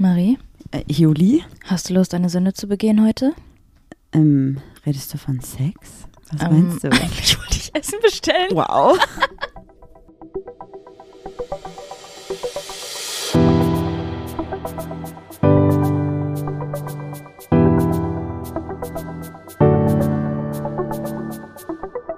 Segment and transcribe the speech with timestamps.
[0.00, 0.38] Marie,
[0.70, 3.34] Äh, Juli, hast du Lust, eine Sünde zu begehen heute?
[4.12, 5.74] ähm, redest du von Sex?
[6.32, 6.88] Was Ähm, meinst du?
[6.92, 8.48] Eigentlich wollte ich Essen bestellen.
[8.52, 8.98] Wow.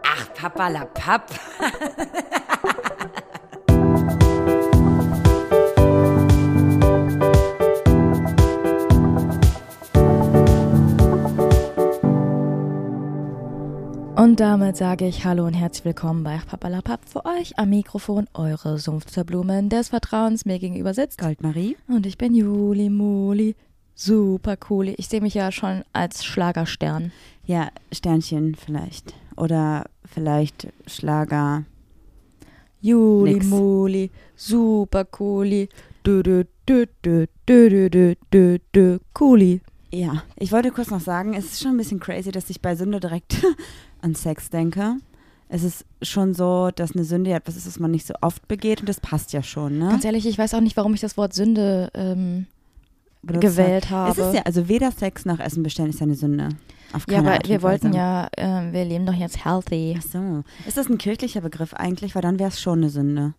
[0.05, 1.31] Ach, Papa la Papp.
[14.43, 17.09] damit sage ich Hallo und herzlich willkommen bei Papalapap.
[17.09, 20.47] Für euch am Mikrofon eure Sumpfzerblumen des Vertrauens.
[20.47, 21.77] Mir gegenüber sitzt Goldmarie.
[21.87, 23.55] Und ich bin Juli Muli.
[23.95, 24.95] Super cool.
[24.97, 27.13] Ich sehe mich ja schon als Schlagerstern.
[27.47, 29.15] Ja, Sternchen vielleicht.
[29.37, 31.63] Oder vielleicht Schlager.
[32.81, 33.47] Juli Nix.
[33.47, 34.11] Muli.
[34.35, 35.69] Super cooli.
[36.05, 39.61] Dö, dö, dö, dö, dö, dö, dö, dö, cooli.
[39.93, 42.75] Ja, ich wollte kurz noch sagen, es ist schon ein bisschen crazy, dass ich bei
[42.75, 43.37] Sünde direkt
[44.03, 44.97] an Sex denke.
[45.49, 48.49] Es ist schon so, dass eine Sünde ja etwas ist, was man nicht so oft
[48.49, 49.89] begeht und das passt ja schon, ne?
[49.89, 52.47] Ganz ehrlich, ich weiß auch nicht, warum ich das Wort Sünde ähm,
[53.23, 54.11] gewählt habe.
[54.11, 56.49] Es ist ja, also weder Sex noch Essen bestellen ist ja eine Sünde.
[56.93, 59.97] Auf Ja, aber wir wollten ja, äh, wir leben doch jetzt healthy.
[59.99, 60.45] Ach so.
[60.67, 62.15] Ist das ein kirchlicher Begriff eigentlich?
[62.15, 63.35] Weil dann wäre es schon eine Sünde.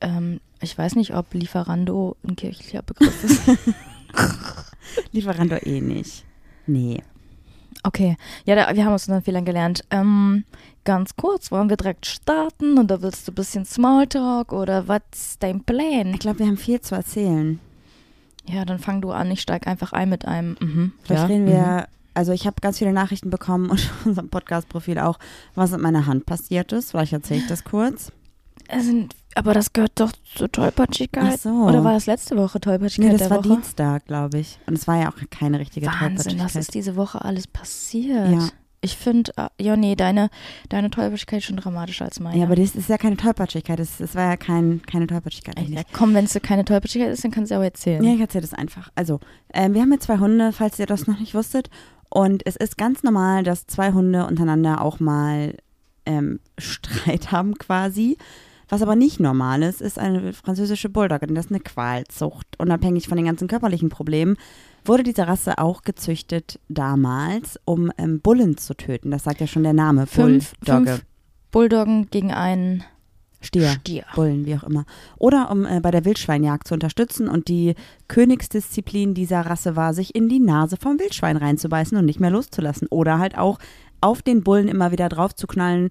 [0.00, 3.42] Ähm, ich weiß nicht, ob Lieferando ein kirchlicher Begriff ist.
[5.12, 6.24] Lieferando eh nicht.
[6.66, 7.02] Nee.
[7.84, 9.84] Okay, ja, da, wir haben uns unseren Fehlern gelernt.
[9.90, 10.44] Ähm,
[10.84, 15.42] ganz kurz, wollen wir direkt starten oder willst du ein bisschen Smalltalk oder was ist
[15.42, 16.14] dein Plan?
[16.14, 17.58] Ich glaube, wir haben viel zu erzählen.
[18.46, 20.56] Ja, dann fang du an, ich steig einfach ein mit einem.
[20.60, 21.48] Mhm, Vielleicht ja, reden mhm.
[21.48, 25.18] wir, also ich habe ganz viele Nachrichten bekommen und unserem Podcast-Profil auch,
[25.54, 26.92] was mit meiner Hand passiert ist.
[26.92, 28.12] Vielleicht erzähle ich das kurz.
[28.68, 31.34] Es sind, aber das gehört doch zur Tollpatschigkeit.
[31.34, 31.50] Ach so.
[31.50, 33.54] Oder war das letzte Woche Tollpatschigkeit Nee, das war Woche?
[33.54, 34.58] Dienstag, glaube ich.
[34.66, 36.62] Und es war ja auch keine richtige Wahnsinn, was Tollpatschigkeit.
[36.62, 38.30] ist diese Woche alles passiert?
[38.30, 38.48] Ja.
[38.84, 39.30] Ich finde,
[39.60, 40.28] ja, nee, deine,
[40.68, 42.36] deine Tollpatschigkeit ist schon dramatischer als meine.
[42.36, 43.78] Ja, aber das ist ja keine Tollpatschigkeit.
[43.78, 45.56] Das, das war ja kein, keine Tollpatschigkeit.
[45.56, 45.76] Eigentlich.
[45.76, 48.02] ja, komm, wenn es keine Tollpatschigkeit ist, dann kannst du auch erzählen.
[48.02, 48.90] Ja, ich erzähle das einfach.
[48.96, 49.20] Also,
[49.54, 51.70] ähm, wir haben jetzt zwei Hunde, falls ihr das noch nicht wusstet.
[52.08, 55.54] Und es ist ganz normal, dass zwei Hunde untereinander auch mal
[56.04, 58.18] ähm, Streit haben quasi.
[58.72, 62.46] Was aber nicht normal ist, ist eine französische Bulldogge, denn das ist eine Qualzucht.
[62.58, 64.38] Unabhängig von den ganzen körperlichen Problemen
[64.86, 69.10] wurde diese Rasse auch gezüchtet damals, um ähm, Bullen zu töten.
[69.10, 70.06] Das sagt ja schon der Name.
[70.06, 70.90] Fünf- Bulldogge.
[70.92, 71.04] fünf
[71.50, 72.82] Bulldoggen gegen einen
[73.42, 73.68] Stier.
[73.72, 74.06] Stier.
[74.14, 74.86] Bullen, wie auch immer.
[75.18, 77.28] Oder um äh, bei der Wildschweinjagd zu unterstützen.
[77.28, 77.74] Und die
[78.08, 82.88] Königsdisziplin dieser Rasse war, sich in die Nase vom Wildschwein reinzubeißen und nicht mehr loszulassen.
[82.88, 83.58] Oder halt auch
[84.00, 85.90] auf den Bullen immer wieder drauf zu knallen,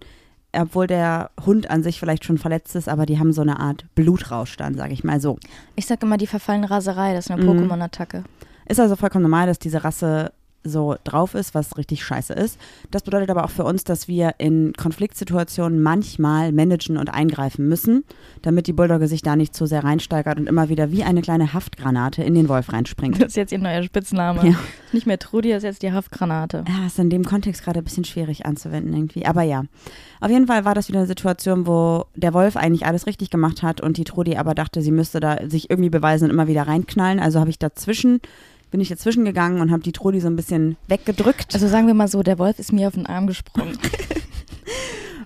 [0.53, 3.85] obwohl der Hund an sich vielleicht schon verletzt ist, aber die haben so eine Art
[3.95, 5.37] Blutrausch dann, sage ich mal so.
[5.75, 7.49] Ich sag immer, die verfallene Raserei, das ist eine Mhm.
[7.49, 8.23] Pokémon-Attacke.
[8.67, 10.31] Ist also vollkommen normal, dass diese Rasse
[10.63, 12.59] so drauf ist, was richtig scheiße ist.
[12.91, 18.03] Das bedeutet aber auch für uns, dass wir in Konfliktsituationen manchmal managen und eingreifen müssen,
[18.41, 21.53] damit die Bulldogge sich da nicht zu sehr reinsteigert und immer wieder wie eine kleine
[21.53, 23.21] Haftgranate in den Wolf reinspringt.
[23.21, 24.47] Das ist jetzt ihr neuer Spitzname.
[24.47, 24.55] Ja.
[24.91, 26.65] Nicht mehr Trudi, das ist jetzt die Haftgranate.
[26.67, 29.25] Ja, ist in dem Kontext gerade ein bisschen schwierig anzuwenden irgendwie.
[29.25, 29.63] Aber ja,
[30.19, 33.63] auf jeden Fall war das wieder eine Situation, wo der Wolf eigentlich alles richtig gemacht
[33.63, 36.67] hat und die Trudi aber dachte, sie müsste da sich irgendwie beweisen und immer wieder
[36.67, 37.19] reinknallen.
[37.19, 38.19] Also habe ich dazwischen,
[38.71, 41.53] bin ich dazwischen gegangen und habe die Trudi so ein bisschen weggedrückt.
[41.53, 43.77] Also sagen wir mal so, der Wolf ist mir auf den Arm gesprungen.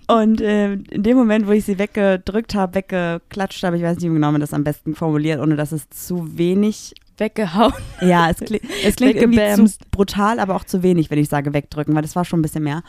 [0.08, 4.10] Und äh, in dem Moment, wo ich sie weggedrückt habe, weggeklatscht habe, ich weiß nicht,
[4.10, 6.94] wie genau man das am besten formuliert, ohne dass es zu wenig.
[7.18, 7.74] Weggehauen.
[8.02, 11.54] Ja, es, kli es klingt irgendwie zu brutal, aber auch zu wenig, wenn ich sage
[11.54, 12.84] wegdrücken, weil das war schon ein bisschen mehr.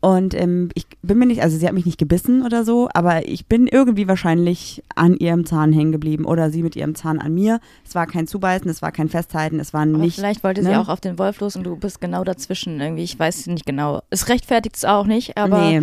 [0.00, 3.28] Und ähm, ich bin mir nicht, also sie hat mich nicht gebissen oder so, aber
[3.28, 7.34] ich bin irgendwie wahrscheinlich an ihrem Zahn hängen geblieben oder sie mit ihrem Zahn an
[7.34, 7.60] mir.
[7.86, 10.16] Es war kein Zubeißen, es war kein Festhalten, es war Aber nicht.
[10.16, 10.80] vielleicht wollte sie ne?
[10.80, 13.02] auch auf den Wolf los und du bist genau dazwischen irgendwie.
[13.02, 14.00] Ich weiß nicht genau.
[14.08, 15.82] Es rechtfertigt es auch nicht, aber nee,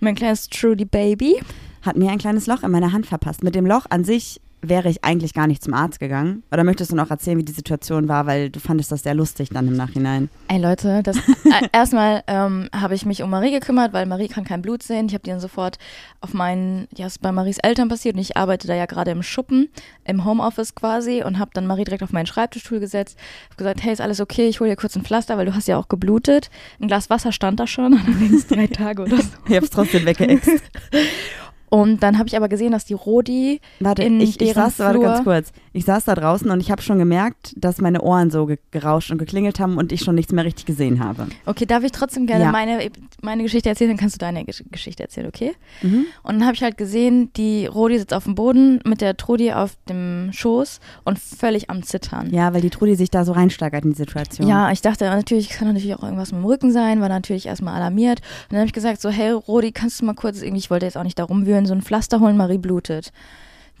[0.00, 1.40] mein kleines Trudy Baby.
[1.80, 3.42] hat mir ein kleines Loch in meiner Hand verpasst.
[3.42, 6.42] Mit dem Loch an sich wäre ich eigentlich gar nicht zum Arzt gegangen.
[6.52, 9.50] Oder möchtest du noch erzählen, wie die Situation war, weil du fandest das sehr lustig
[9.50, 10.28] dann im Nachhinein.
[10.48, 14.44] Ey Leute, das äh, erstmal ähm, habe ich mich um Marie gekümmert, weil Marie kann
[14.44, 15.06] kein Blut sehen.
[15.06, 15.78] Ich habe die dann sofort
[16.20, 19.22] auf meinen, ja, ist bei Maries Eltern passiert und ich arbeite da ja gerade im
[19.22, 19.68] Schuppen,
[20.04, 23.92] im Homeoffice quasi und habe dann Marie direkt auf meinen Schreibtischstuhl gesetzt, habe gesagt, hey,
[23.92, 26.50] ist alles okay, ich hole dir kurz ein Pflaster, weil du hast ja auch geblutet.
[26.80, 29.28] Ein Glas Wasser stand da schon, allerdings drei Tage oder so.
[29.48, 30.50] Ich hab's trotzdem weggeext.
[31.70, 34.98] Und dann habe ich aber gesehen, dass die Rodi Warte, in ich, ich saß, warte
[34.98, 35.52] Flur- ganz kurz.
[35.72, 39.10] Ich saß da draußen und ich habe schon gemerkt, dass meine Ohren so ge gerauscht
[39.10, 41.26] und geklingelt haben und ich schon nichts mehr richtig gesehen habe.
[41.46, 42.52] Okay, darf ich trotzdem gerne Ja.
[42.52, 42.90] meine,
[43.22, 43.90] meine Geschichte erzählen?
[43.90, 45.52] Dann kannst du deine Gesch- Geschichte erzählen, okay?
[45.82, 46.06] Mhm.
[46.22, 49.52] Und dann habe ich halt gesehen, die Rodi sitzt auf dem Boden mit der Trudi
[49.52, 52.30] auf dem Schoß und völlig am Zittern.
[52.32, 54.46] Ja, weil die Trudi sich da so reinsteigert in die Situation.
[54.46, 57.74] Ja, ich dachte natürlich, kann natürlich auch irgendwas mit dem Rücken sein, war natürlich erstmal
[57.74, 58.20] alarmiert.
[58.20, 60.86] Und dann habe ich gesagt, so, hey Rodi, kannst du mal kurz irgendwie, ich wollte
[60.86, 63.12] jetzt auch nicht da rumwühlen, so ein Pflaster holen, Marie blutet.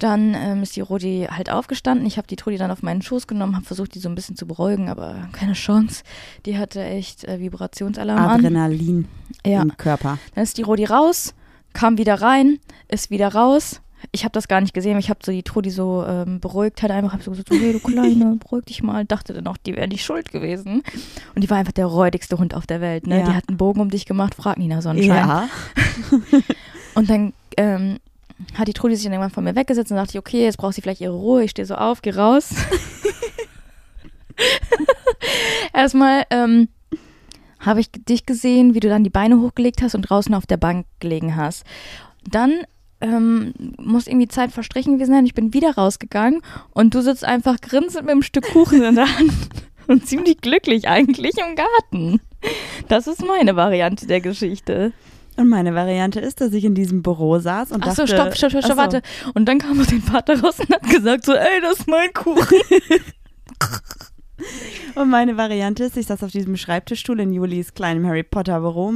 [0.00, 2.04] Dann ähm, ist die Rodi halt aufgestanden.
[2.06, 4.34] Ich habe die Trudi dann auf meinen Schoß genommen, habe versucht, die so ein bisschen
[4.34, 6.02] zu beruhigen, aber keine Chance.
[6.46, 8.40] Die hatte echt äh, Vibrationsalarm an.
[8.40, 9.06] Adrenalin
[9.46, 9.62] Ja.
[9.62, 10.18] im Körper.
[10.34, 11.34] Dann ist die Rodi raus,
[11.74, 12.58] kam wieder rein,
[12.88, 13.80] ist wieder raus.
[14.10, 14.98] Ich habe das gar nicht gesehen.
[14.98, 17.72] Ich habe so die Trudi so ähm, beruhigt, halt einfach, habe so gesagt, so, hey
[17.72, 19.04] du Kleine, beruhig dich mal.
[19.04, 20.82] Dachte dann auch, die wäre nicht schuld gewesen.
[21.36, 23.06] Und die war einfach der räudigste Hund auf der Welt.
[23.06, 23.20] Ne?
[23.20, 23.26] Ja.
[23.26, 25.16] Die hat einen Bogen um dich gemacht, frag Nina Sonnenschein.
[25.28, 25.48] Ja.
[26.94, 27.98] Und dann ähm,
[28.54, 30.74] hat die Trudi sich dann irgendwann von mir weggesetzt und dachte ich, okay, jetzt braucht
[30.74, 31.44] sie vielleicht ihre Ruhe.
[31.44, 32.50] Ich stehe so auf, geh raus.
[35.72, 36.68] Erstmal ähm,
[37.60, 40.56] habe ich dich gesehen, wie du dann die Beine hochgelegt hast und draußen auf der
[40.56, 41.64] Bank gelegen hast.
[42.28, 42.64] Dann
[43.00, 45.26] ähm, muss irgendwie Zeit verstrichen gewesen sein.
[45.26, 46.42] Ich bin wieder rausgegangen
[46.72, 49.32] und du sitzt einfach grinsend mit einem Stück Kuchen in der Hand
[49.86, 52.20] und ziemlich glücklich eigentlich im Garten.
[52.88, 54.92] Das ist meine Variante der Geschichte.
[55.36, 58.36] Und meine Variante ist, dass ich in diesem Büro saß und Ach so, dachte, stopp,
[58.36, 58.76] stopp, stopp, Ach so.
[58.76, 59.02] warte.
[59.34, 62.58] Und dann kam dein Vater raus und hat gesagt so, ey, das ist mein Kuchen.
[64.94, 68.92] Und meine Variante ist, ich saß auf diesem Schreibtischstuhl in Julis kleinem Harry Potter Büro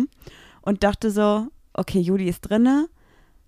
[0.63, 2.89] und dachte so, okay, Juli ist drinne.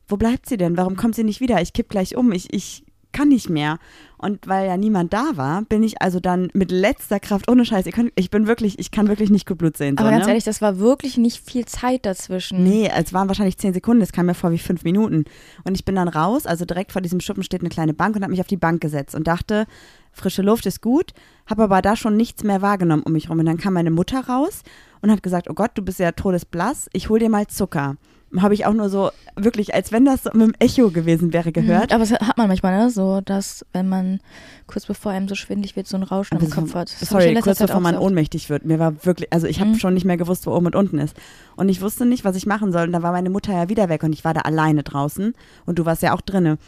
[0.09, 0.77] Wo bleibt sie denn?
[0.77, 1.61] Warum kommt sie nicht wieder?
[1.61, 2.33] Ich kipp gleich um.
[2.33, 3.79] Ich, ich kann nicht mehr.
[4.19, 7.87] Und weil ja niemand da war, bin ich also dann mit letzter Kraft, ohne Scheiß,
[7.87, 9.97] könnt, ich bin wirklich, ich kann wirklich nicht gut Blut sehen.
[9.97, 10.33] So, Aber ganz ne?
[10.33, 12.62] ehrlich, das war wirklich nicht viel Zeit dazwischen.
[12.62, 15.25] Nee, es waren wahrscheinlich zehn Sekunden, es kam mir vor wie fünf Minuten.
[15.65, 18.23] Und ich bin dann raus, also direkt vor diesem Schuppen steht eine kleine Bank und
[18.23, 19.67] habe mich auf die Bank gesetzt und dachte,
[20.13, 21.13] frische Luft ist gut,
[21.47, 23.39] habe aber da schon nichts mehr wahrgenommen um mich rum.
[23.39, 24.63] Und dann kam meine Mutter raus
[25.01, 27.97] und hat gesagt, oh Gott, du bist ja todesblass, ich hol dir mal Zucker.
[28.38, 31.50] Habe ich auch nur so, wirklich, als wenn das so mit dem Echo gewesen wäre,
[31.50, 31.91] gehört.
[31.91, 32.88] Mhm, Aber das hat man manchmal, ne?
[32.91, 34.21] So, dass, wenn man
[34.69, 36.93] kurz bevor einem so schwindlig wird, so ein Rauschen Aber im so- Kopf hat.
[37.00, 38.05] Das Sorry, kurz Zeit bevor man oft.
[38.05, 38.65] ohnmächtig wird.
[38.65, 39.79] Mir war wirklich, also ich habe Mhm.
[39.81, 41.17] schon nicht mehr gewusst, wo oben und unten ist.
[41.56, 42.87] Und ich wusste nicht, was ich machen soll.
[42.87, 45.35] Und da war meine Mutter ja wieder weg und ich war da alleine draußen
[45.67, 46.59] und du warst ja auch drinne.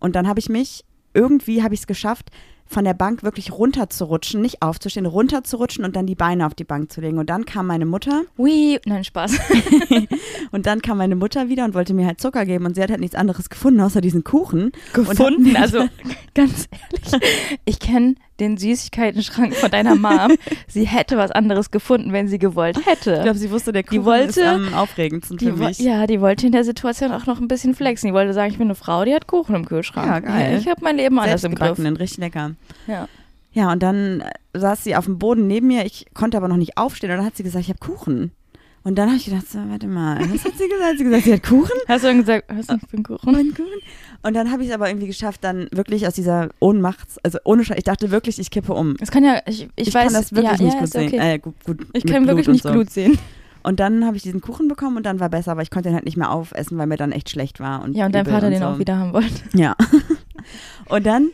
[0.00, 0.84] Und dann habe ich mich,
[1.14, 2.30] irgendwie habe ich es geschafft,
[2.72, 6.90] von der Bank wirklich runterzurutschen, nicht aufzustehen, runterzurutschen und dann die Beine auf die Bank
[6.90, 7.18] zu legen.
[7.18, 9.38] Und dann kam meine Mutter Ui, nein, Spaß.
[10.50, 12.90] und dann kam meine Mutter wieder und wollte mir halt Zucker geben und sie hat
[12.90, 14.72] halt nichts anderes gefunden außer diesen Kuchen.
[14.92, 15.86] Gefunden, also
[16.34, 17.30] ganz ehrlich,
[17.64, 20.36] ich kenne den Süßigkeitenschrank von deiner Mom.
[20.68, 23.14] Sie hätte was anderes gefunden, wenn sie gewollt hätte.
[23.16, 25.78] Ich glaube, sie wusste, der Die Kuchen wollte- ist am aufregendsten Die für mich.
[25.78, 28.08] ja, die wollte in der Situation auch noch ein bisschen flexen.
[28.08, 30.06] Die wollte sagen, ich bin eine Frau, die hat Kuchen im Kühlschrank.
[30.06, 30.58] Ja, geil.
[30.60, 31.78] Ich habe mein Leben anders im Griff.
[31.78, 32.52] Richtig lecker.
[32.86, 33.08] Ja.
[33.54, 35.84] Ja, und dann äh, saß sie auf dem Boden neben mir.
[35.84, 37.10] Ich konnte aber noch nicht aufstehen.
[37.10, 38.32] Und dann hat sie gesagt, ich habe Kuchen.
[38.84, 40.90] Und dann habe ich gedacht, so, warte mal, was hat sie gesagt?
[40.90, 41.70] Hat sie gesagt, sie hat Kuchen?
[41.88, 43.32] Hast du dann gesagt, was ist für ein Kuchen?
[43.32, 43.80] Mein Kuchen.
[44.24, 47.64] Und dann habe ich es aber irgendwie geschafft, dann wirklich aus dieser Ohnmacht, also ohne
[47.64, 48.96] Scheiß, ich dachte wirklich, ich kippe um.
[48.98, 51.06] Das kann ja, ich, ich, Ich, weiß, kann das wirklich ja, nicht ja, gut sehen.
[51.08, 51.34] okay.
[51.34, 52.72] Äh, gut, gut, Ich kann wirklich und nicht so.
[52.72, 53.18] Blut sehen.
[53.64, 55.94] Und dann habe ich diesen Kuchen bekommen und dann war besser, aber ich konnte ihn
[55.94, 57.82] halt nicht mehr aufessen, weil mir dann echt schlecht war.
[57.82, 58.66] Und Ja, und dein Vater und den so.
[58.66, 59.28] auch wieder haben wollte.
[59.54, 59.76] Ja.
[60.88, 61.30] und dann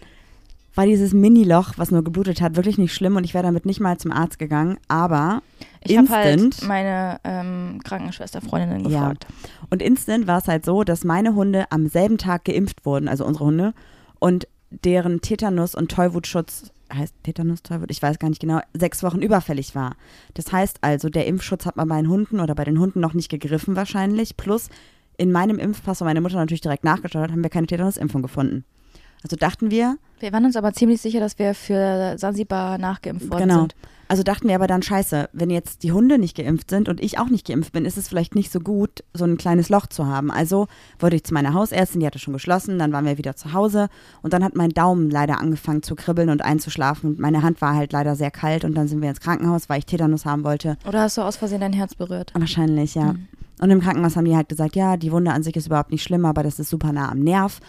[0.79, 3.81] war dieses Mini-Loch, was nur geblutet hat, wirklich nicht schlimm und ich wäre damit nicht
[3.81, 5.43] mal zum Arzt gegangen, aber
[5.81, 9.01] Ich habe halt meine ähm, Krankenschwester-Freundin Ja.
[9.09, 9.27] gefragt.
[9.71, 13.25] Und instant war es halt so, dass meine Hunde am selben Tag geimpft wurden, also
[13.27, 13.75] unsere Hunde,
[14.21, 19.19] und deren Tetanus- und Tollwutschutz, heißt Tetanus, Tollwut, ich weiß gar nicht genau, sechs Wochen
[19.21, 19.97] überfällig war.
[20.35, 23.31] Das heißt also, der Impfschutz hat bei meinen Hunden oder bei den Hunden noch nicht
[23.31, 24.69] gegriffen wahrscheinlich, plus
[25.17, 28.65] in meinem Impfpass, wo meine Mutter natürlich direkt nachgeschaut hat, haben wir keine Tetanus-Impfung gefunden.
[29.23, 33.49] Also dachten wir, Wir waren uns aber ziemlich sicher, dass wir für Zanzibar nachgeimpft worden
[33.49, 33.61] Genau.
[33.61, 33.75] sind.
[34.11, 37.19] Also dachten wir aber dann, scheiße, wenn jetzt die Hunde nicht geimpft sind und ich
[37.19, 40.07] auch nicht geimpft bin, ist es vielleicht nicht so gut, so ein kleines Loch zu
[40.07, 40.31] haben.
[40.31, 40.67] Also
[40.99, 43.89] wurde ich zu meiner Hausärztin, die hatte schon geschlossen, dann waren wir wieder zu Hause
[44.23, 47.11] und dann hat mein Daumen leider angefangen zu kribbeln und einzuschlafen.
[47.11, 49.81] Und meine Hand war halt leider sehr kalt und dann sind wir ins Krankenhaus, weil
[49.81, 50.79] ich Tetanus haben wollte.
[50.87, 52.33] Oder hast du aus Versehen dein Herz berührt?
[52.35, 53.13] Wahrscheinlich, ja.
[53.13, 53.29] Mhm.
[53.61, 56.03] Und im Krankenhaus haben die halt gesagt, ja, die Wunde an sich ist überhaupt nicht
[56.03, 57.61] schlimm, aber das ist super nah am Nerv.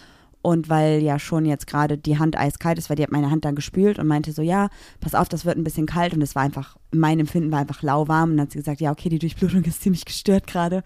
[0.42, 3.44] Und weil ja schon jetzt gerade die Hand eiskalt ist, weil die hat meine Hand
[3.44, 4.70] dann gespült und meinte so, ja,
[5.02, 6.14] pass auf, das wird ein bisschen kalt.
[6.14, 8.32] Und es war einfach, mein Empfinden war einfach lauwarm.
[8.32, 10.84] Und dann hat sie gesagt, ja, okay, die Durchblutung ist ziemlich gestört gerade.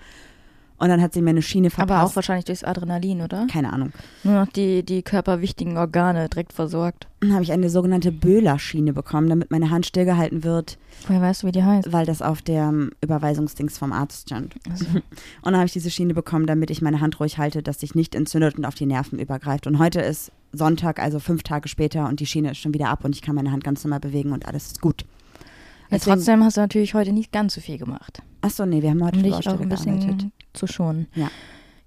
[0.84, 1.92] Und dann hat sie mir eine Schiene verpasst.
[1.98, 3.48] Aber auch wahrscheinlich durchs Adrenalin, oder?
[3.50, 3.94] Keine Ahnung.
[4.26, 7.08] Nur noch die, die körperwichtigen Organe direkt versorgt.
[7.22, 11.48] Dann habe ich eine sogenannte Böhler-Schiene bekommen, damit meine Hand stillgehalten wird, Woher weißt du,
[11.48, 11.94] wie die heißt?
[11.94, 14.56] weil das auf der ähm, Überweisungsdings vom Arzt stand.
[14.70, 15.04] Also, Und
[15.46, 18.14] dann habe ich diese Schiene bekommen, damit ich meine Hand ruhig halte, dass sich nicht
[18.14, 19.66] entzündet und auf die Nerven übergreift.
[19.68, 23.06] Und heute ist Sonntag, also fünf Tage später, und die Schiene ist schon wieder ab
[23.06, 25.04] und ich kann meine Hand ganz normal bewegen und alles ist gut.
[25.04, 25.08] ja,
[25.92, 28.22] Deswegen- trotzdem hast du natürlich heute nicht ganz so viel gemacht.
[28.42, 30.30] Achso, nee, wir haben heute für dich auch ein bisschen gearbeitet.
[30.54, 31.08] Zu schonen.
[31.16, 31.30] Ja.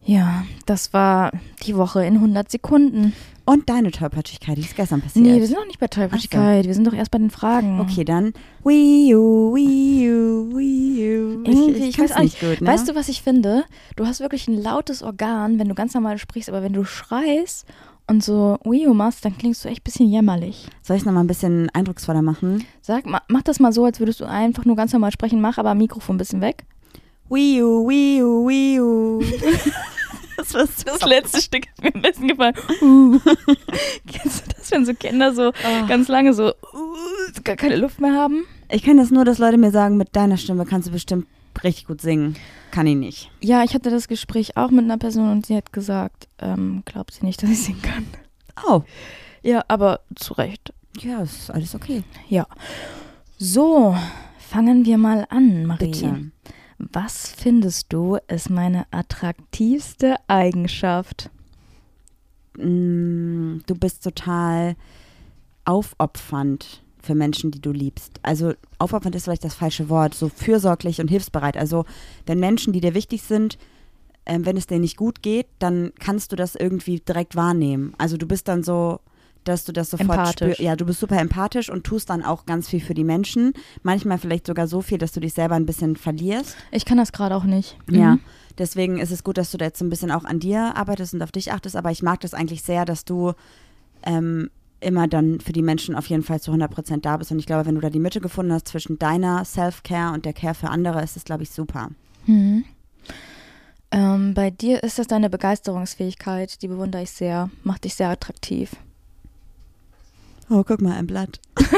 [0.06, 1.32] Ja, das war
[1.64, 3.12] die Woche in 100 Sekunden.
[3.44, 5.24] Und deine Tollpatschigkeit, die ist gestern passiert.
[5.24, 6.64] Nee, wir sind noch nicht bei Tollpatschigkeit.
[6.64, 7.80] Wir sind doch erst bei den Fragen.
[7.80, 8.32] Okay, dann
[8.64, 11.42] Wii U, Wii U, Wii U.
[11.44, 12.40] Irgendwie, ich kann's weiß nicht.
[12.40, 12.68] gut, ne?
[12.68, 13.64] Weißt du, was ich finde?
[13.96, 17.66] Du hast wirklich ein lautes Organ, wenn du ganz normal sprichst, aber wenn du schreist
[18.08, 20.66] und so Wii U machst, dann klingst du echt ein bisschen jämmerlich.
[20.82, 22.64] Soll ich es nochmal ein bisschen eindrucksvoller machen?
[22.80, 25.58] Sag, ma, mach das mal so, als würdest du einfach nur ganz normal sprechen, mach
[25.58, 26.64] aber Mikrofon ein bisschen weg.
[27.28, 29.20] Wii U, Wii U, Wii U.
[30.36, 32.54] das war Das letzte Stück hat mir am besten gefallen.
[32.80, 33.18] Uh.
[34.06, 35.86] Kennst du das, wenn so Kinder so Ah.
[35.88, 38.44] ganz lange so uh, gar keine Luft mehr haben?
[38.70, 41.26] Ich kenne das nur, dass Leute mir sagen, mit deiner Stimme kannst du bestimmt
[41.64, 42.36] richtig gut singen.
[42.70, 43.30] Kann ich nicht.
[43.40, 47.14] Ja, ich hatte das Gespräch auch mit einer Person und sie hat gesagt, ähm, glaubt
[47.14, 48.06] sie nicht, dass ich singen kann.
[48.66, 48.82] Oh,
[49.42, 50.72] Ja, aber zu Recht.
[51.00, 52.02] ja, ist alles okay.
[52.28, 52.46] Ja.
[53.38, 53.96] So,
[54.38, 55.86] fangen wir mal an, Marie.
[55.86, 56.30] Bitte.
[56.78, 61.30] Was findest du ist meine attraktivste Eigenschaft?
[62.56, 64.76] Mm, Du bist total
[65.64, 68.20] aufopfernd für Menschen, die du liebst.
[68.22, 71.56] Also aufopfernd ist vielleicht das falsche Wort, so fürsorglich und hilfsbereit.
[71.56, 71.84] Also
[72.26, 73.58] wenn Menschen, die dir wichtig sind,
[74.26, 77.94] ähm, wenn es denen nicht gut geht, dann kannst du das irgendwie direkt wahrnehmen.
[77.96, 79.00] Also du bist dann so,
[79.48, 80.60] dass du das sofort spürst.
[80.60, 83.52] Ja, du bist super empathisch und tust dann auch ganz viel für die Menschen.
[83.82, 86.56] Manchmal vielleicht sogar so viel, dass du dich selber ein bisschen verlierst.
[86.70, 87.78] Ich kann das gerade auch nicht.
[87.90, 88.14] Ja.
[88.14, 88.20] Mhm.
[88.58, 91.14] Deswegen ist es gut, dass du da jetzt so ein bisschen auch an dir arbeitest
[91.14, 91.76] und auf dich achtest.
[91.76, 93.32] Aber ich mag das eigentlich sehr, dass du
[94.02, 94.50] ähm,
[94.80, 97.32] immer dann für die Menschen auf jeden Fall zu 100 Prozent da bist.
[97.32, 100.32] Und ich glaube, wenn du da die Mitte gefunden hast zwischen deiner Self-Care und der
[100.32, 101.90] Care für andere, ist es, glaube ich, super.
[102.26, 102.64] Mhm.
[103.90, 108.72] Ähm, bei dir ist das deine Begeisterungsfähigkeit, die bewundere ich sehr, macht dich sehr attraktiv.
[110.50, 111.40] Oh, guck mal, ein Blatt.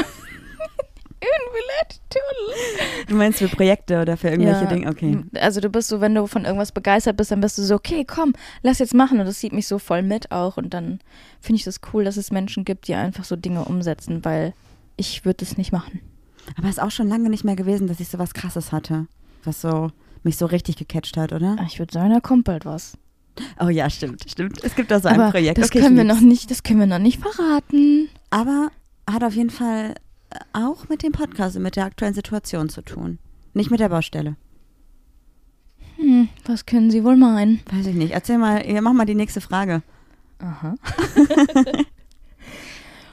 [3.08, 4.88] Du meinst für Projekte oder für irgendwelche Ja, Dinge?
[4.90, 5.18] Okay.
[5.40, 8.04] Also du bist so, wenn du von irgendwas begeistert bist, dann bist du so, okay,
[8.06, 9.18] komm, lass jetzt machen.
[9.18, 10.56] Und das sieht mich so voll mit auch.
[10.56, 11.00] Und dann
[11.40, 14.52] finde ich das cool, dass es Menschen gibt, die einfach so Dinge umsetzen, weil
[14.96, 16.00] ich würde es nicht machen.
[16.56, 19.06] Aber es ist auch schon lange nicht mehr gewesen, dass ich so was Krasses hatte,
[19.44, 19.90] was so
[20.22, 21.56] mich so richtig gecatcht hat, oder?
[21.58, 22.98] Ah, Ich würde sagen, da kommt bald was.
[23.60, 24.62] Oh ja, stimmt, stimmt.
[24.64, 25.58] Es gibt da so ein Aber Projekt.
[25.58, 28.08] das Okay, können wir noch nicht, das können wir noch nicht verraten.
[28.30, 28.70] Aber
[29.08, 29.94] hat auf jeden Fall
[30.30, 33.18] äh, auch mit dem Podcast und mit der aktuellen Situation zu tun.
[33.54, 34.36] Nicht mit der Baustelle.
[35.96, 37.60] Hm, was können Sie wohl meinen?
[37.72, 38.12] Weiß ich nicht.
[38.12, 39.82] Erzähl mal, mach mal die nächste Frage.
[40.38, 40.76] Aha.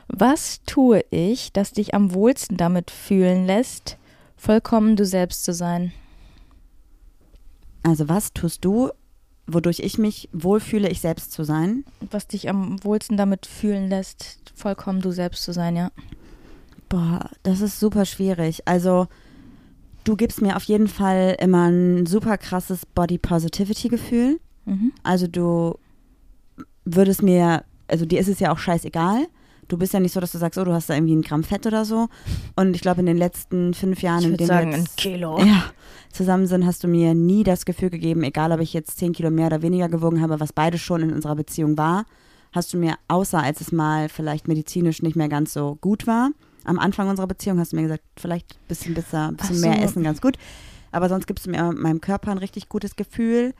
[0.08, 3.98] Was tue ich, das dich am wohlsten damit fühlen lässt,
[4.38, 5.92] vollkommen du selbst zu sein?
[7.84, 8.92] Also was tust du,
[9.48, 11.86] wodurch ich mich wohlfühle, ich selbst zu sein?
[12.12, 15.92] Was dich am wohlsten damit fühlen lässt, vollkommen du selbst zu sein, ja.
[16.90, 18.68] Boah, das ist super schwierig.
[18.68, 19.08] Also
[20.04, 24.40] du gibst mir auf jeden Fall immer ein super krasses Body Positivity Gefühl.
[24.66, 24.94] Mhm.
[25.04, 25.78] Also du
[26.86, 29.28] würdest mir, also dir ist es ja auch scheißegal.
[29.68, 31.44] Du bist ja nicht so, dass du sagst, oh, du hast da irgendwie ein Gramm
[31.44, 32.08] Fett oder so.
[32.56, 34.98] Und ich glaube, in den letzten fünf Jahren, Ich in denen sagen, wir ein jetzt
[34.98, 35.40] Kilo.
[35.40, 35.64] ja,
[36.16, 39.30] zusammen sind, hast du mir nie das Gefühl gegeben, egal ob ich jetzt zehn Kilo
[39.30, 42.06] mehr oder weniger gewogen habe, was beide schon in unserer Beziehung war,
[42.52, 46.32] hast du mir, außer als es mal vielleicht medizinisch nicht mehr ganz so gut war,
[46.66, 49.68] am Anfang unserer Beziehung hast du mir gesagt, vielleicht ein bisschen, besser, ein bisschen so.
[49.68, 50.38] mehr essen ganz gut.
[50.92, 53.54] Aber sonst gibst du mir meinem Körper ein richtig gutes Gefühl.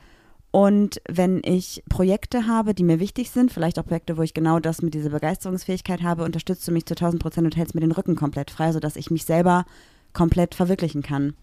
[0.50, 4.58] Und wenn ich Projekte habe, die mir wichtig sind, vielleicht auch Projekte, wo ich genau
[4.58, 7.92] das mit dieser Begeisterungsfähigkeit habe, unterstützt du mich zu 1000 Prozent und hältst mir den
[7.92, 9.66] Rücken komplett frei, sodass ich mich selber
[10.12, 11.34] komplett verwirklichen kann.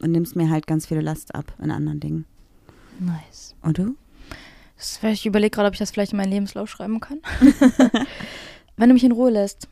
[0.00, 2.24] Und nimmst mir halt ganz viele Last ab in anderen Dingen.
[3.00, 3.54] Nice.
[3.62, 3.96] Und du?
[4.76, 7.18] Das, ich überlege gerade, ob ich das vielleicht in meinen Lebenslauf schreiben kann.
[8.76, 9.68] Wenn du mich in Ruhe lässt,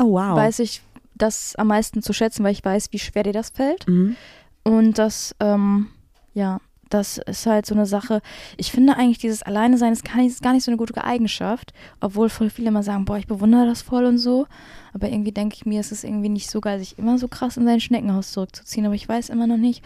[0.00, 0.36] Oh, wow.
[0.36, 0.82] weiß ich
[1.14, 3.86] das am meisten zu schätzen, weil ich weiß, wie schwer dir das fällt.
[3.86, 4.16] mhm.
[4.64, 5.88] Und das, ähm,
[6.34, 6.60] ja,
[6.92, 8.20] das ist halt so eine Sache.
[8.56, 11.02] Ich finde eigentlich, dieses Alleine sein ist gar nicht, ist gar nicht so eine gute
[11.02, 14.46] Eigenschaft, obwohl voll viele immer sagen, boah, ich bewundere das voll und so.
[14.92, 17.56] Aber irgendwie denke ich mir, es ist irgendwie nicht so geil, sich immer so krass
[17.56, 18.84] in sein Schneckenhaus zurückzuziehen.
[18.86, 19.82] Aber ich weiß immer noch nicht,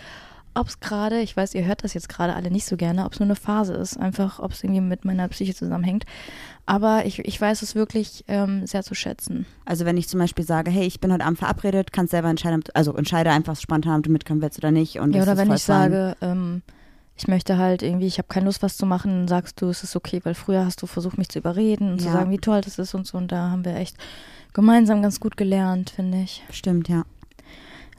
[0.54, 3.12] ob es gerade, ich weiß, ihr hört das jetzt gerade alle nicht so gerne, ob
[3.12, 6.04] es nur eine Phase ist, einfach, ob es irgendwie mit meiner Psyche zusammenhängt.
[6.64, 9.46] Aber ich, ich weiß es wirklich ähm, sehr zu schätzen.
[9.66, 12.64] Also wenn ich zum Beispiel sage, hey, ich bin heute Abend verabredet, kannst selber entscheiden,
[12.74, 14.98] also entscheide einfach spontan, ob du mitkommen willst oder nicht.
[14.98, 15.92] Und Ja, oder wenn ich fein.
[15.92, 16.62] sage, ähm,
[17.16, 19.82] ich möchte halt irgendwie, ich habe keine Lust, was zu machen, dann sagst du, es
[19.82, 22.12] ist okay, weil früher hast du versucht, mich zu überreden und zu Ja.
[22.12, 23.16] sagen, wie toll das ist und so.
[23.18, 23.96] Und da haben wir echt
[24.52, 26.42] gemeinsam ganz gut gelernt, finde ich.
[26.50, 27.04] Stimmt, ja.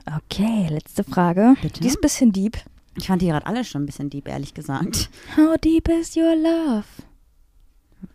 [0.06, 1.56] Okay, letzte Frage.
[1.62, 1.82] Bitte?
[1.82, 2.58] Die ist ein bisschen deep.
[2.96, 5.10] Ich fand die gerade alle schon ein bisschen deep, ehrlich gesagt.
[5.36, 6.86] How deep is your love?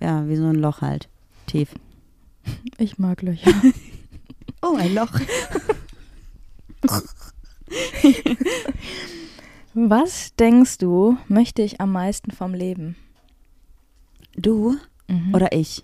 [0.00, 1.08] Ja, wie so ein Loch halt.
[1.46, 1.68] Tief.
[2.78, 3.50] Ich mag Löcher.
[4.64, 5.10] Oh, ein Loch.
[9.74, 12.96] Was denkst du, möchte ich am meisten vom Leben?
[14.36, 14.76] Du
[15.08, 15.34] Mhm.
[15.34, 15.82] oder ich?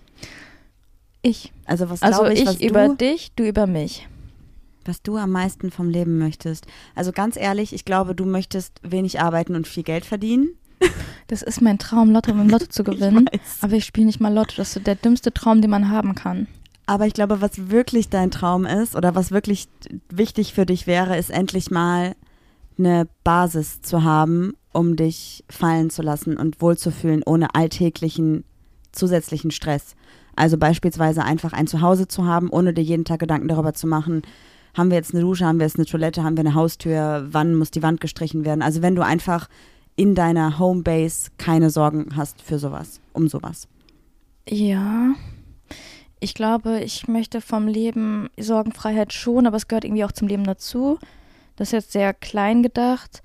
[1.21, 1.51] ich.
[1.65, 4.07] Also was Also glaube ich, ich, was, über du, dich, du über mich.
[4.85, 6.65] was du am meisten vom Leben möchtest.
[6.95, 10.49] Also ganz ehrlich, ich glaube, du möchtest wenig arbeiten und viel Geld verdienen.
[11.27, 13.27] Das ist mein Traum, Lotto im Lotto zu gewinnen.
[13.31, 13.57] weiß.
[13.61, 14.53] Aber ich spiele nicht mal Lotto.
[14.57, 16.47] Das ist der dümmste Traum, den man haben kann.
[16.85, 19.67] Aber ich glaube, was wirklich dein Traum ist oder was wirklich
[20.09, 22.15] wichtig für dich wäre, ist endlich mal
[22.79, 28.43] eine Basis zu haben, um dich fallen zu lassen und wohlzufühlen, ohne alltäglichen
[28.91, 29.95] zusätzlichen Stress.
[30.35, 34.21] Also beispielsweise einfach ein Zuhause zu haben, ohne dir jeden Tag Gedanken darüber zu machen,
[34.75, 37.55] haben wir jetzt eine Dusche, haben wir jetzt eine Toilette, haben wir eine Haustür, wann
[37.55, 38.61] muss die Wand gestrichen werden.
[38.61, 39.49] Also wenn du einfach
[39.95, 43.67] in deiner Homebase keine Sorgen hast für sowas, um sowas.
[44.47, 45.13] Ja.
[46.21, 50.43] Ich glaube, ich möchte vom Leben Sorgenfreiheit schon, aber es gehört irgendwie auch zum Leben
[50.43, 50.99] dazu.
[51.59, 53.21] Das ist jetzt sehr klein gedacht.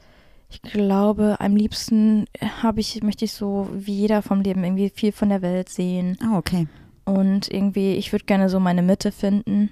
[0.50, 2.26] Ich glaube, am liebsten
[2.62, 6.18] habe ich, möchte ich so wie jeder vom Leben irgendwie viel von der Welt sehen.
[6.20, 6.66] Oh, okay.
[7.04, 9.70] Und irgendwie, ich würde gerne so meine Mitte finden.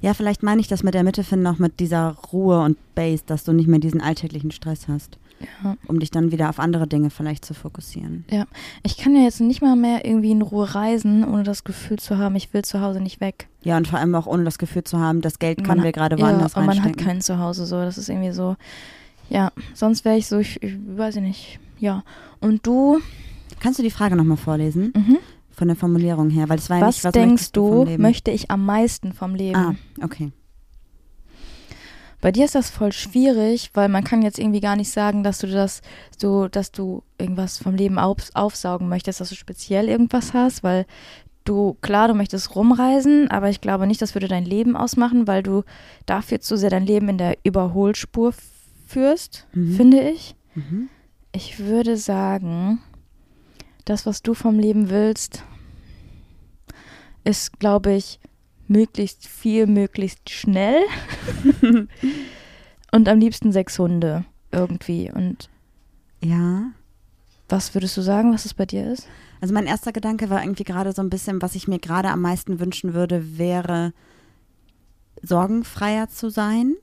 [0.00, 3.24] Ja, vielleicht meine ich das mit der Mitte finden auch mit dieser Ruhe und Base,
[3.26, 5.18] dass du nicht mehr diesen alltäglichen Stress hast,
[5.62, 5.76] Ja.
[5.86, 8.24] um dich dann wieder auf andere Dinge vielleicht zu fokussieren.
[8.82, 12.18] Ich kann ja jetzt nicht mal mehr irgendwie in Ruhe reisen, ohne das Gefühl zu
[12.18, 13.48] haben, ich will zu Hause nicht weg.
[13.62, 15.92] Ja, und vor allem auch ohne das Gefühl zu haben, das Geld können Man wir
[15.92, 17.76] gerade ja, woanders und man hat kein Zuhause so.
[17.76, 18.56] Das ist irgendwie so.
[19.28, 21.60] Ja, sonst wäre ich so, ich, ich weiß ich nicht.
[21.78, 22.04] Ja.
[22.40, 23.00] Und du,
[23.60, 24.92] Kannst du die Frage nochmal vorlesen?
[24.94, 25.18] mhm.
[25.50, 28.50] Von der Formulierung her, weil das war ja was nicht, was denkst du, möchte ich
[28.50, 29.56] am meisten vom Leben?
[29.56, 30.32] Ah, okay.
[32.24, 35.40] Bei dir ist das voll schwierig, weil man kann jetzt irgendwie gar nicht sagen, dass
[35.40, 35.82] du das
[36.16, 40.86] so, dass du irgendwas vom Leben auf, aufsaugen möchtest, dass du speziell irgendwas hast, weil
[41.44, 45.42] du, klar, du möchtest rumreisen, aber ich glaube nicht, das würde dein Leben ausmachen, weil
[45.42, 45.64] du
[46.06, 48.32] dafür zu sehr dein Leben in der Überholspur
[48.86, 49.76] führst, Mhm.
[49.76, 50.34] finde ich.
[50.54, 50.88] Mhm.
[51.32, 52.80] Ich würde sagen,
[53.84, 55.42] das, was du vom Leben willst,
[57.22, 58.18] ist, glaube ich,
[58.68, 60.82] möglichst viel, möglichst schnell.
[62.92, 65.10] Und am liebsten sechs Hunde irgendwie.
[65.12, 65.48] Und
[66.22, 66.70] Ja.
[67.48, 69.08] was würdest du sagen, was es bei dir ist?
[69.40, 72.20] Also mein erster Gedanke war irgendwie gerade so ein bisschen, was ich mir gerade am
[72.22, 73.92] meisten wünschen würde, wäre
[75.22, 76.74] sorgenfreier zu sein,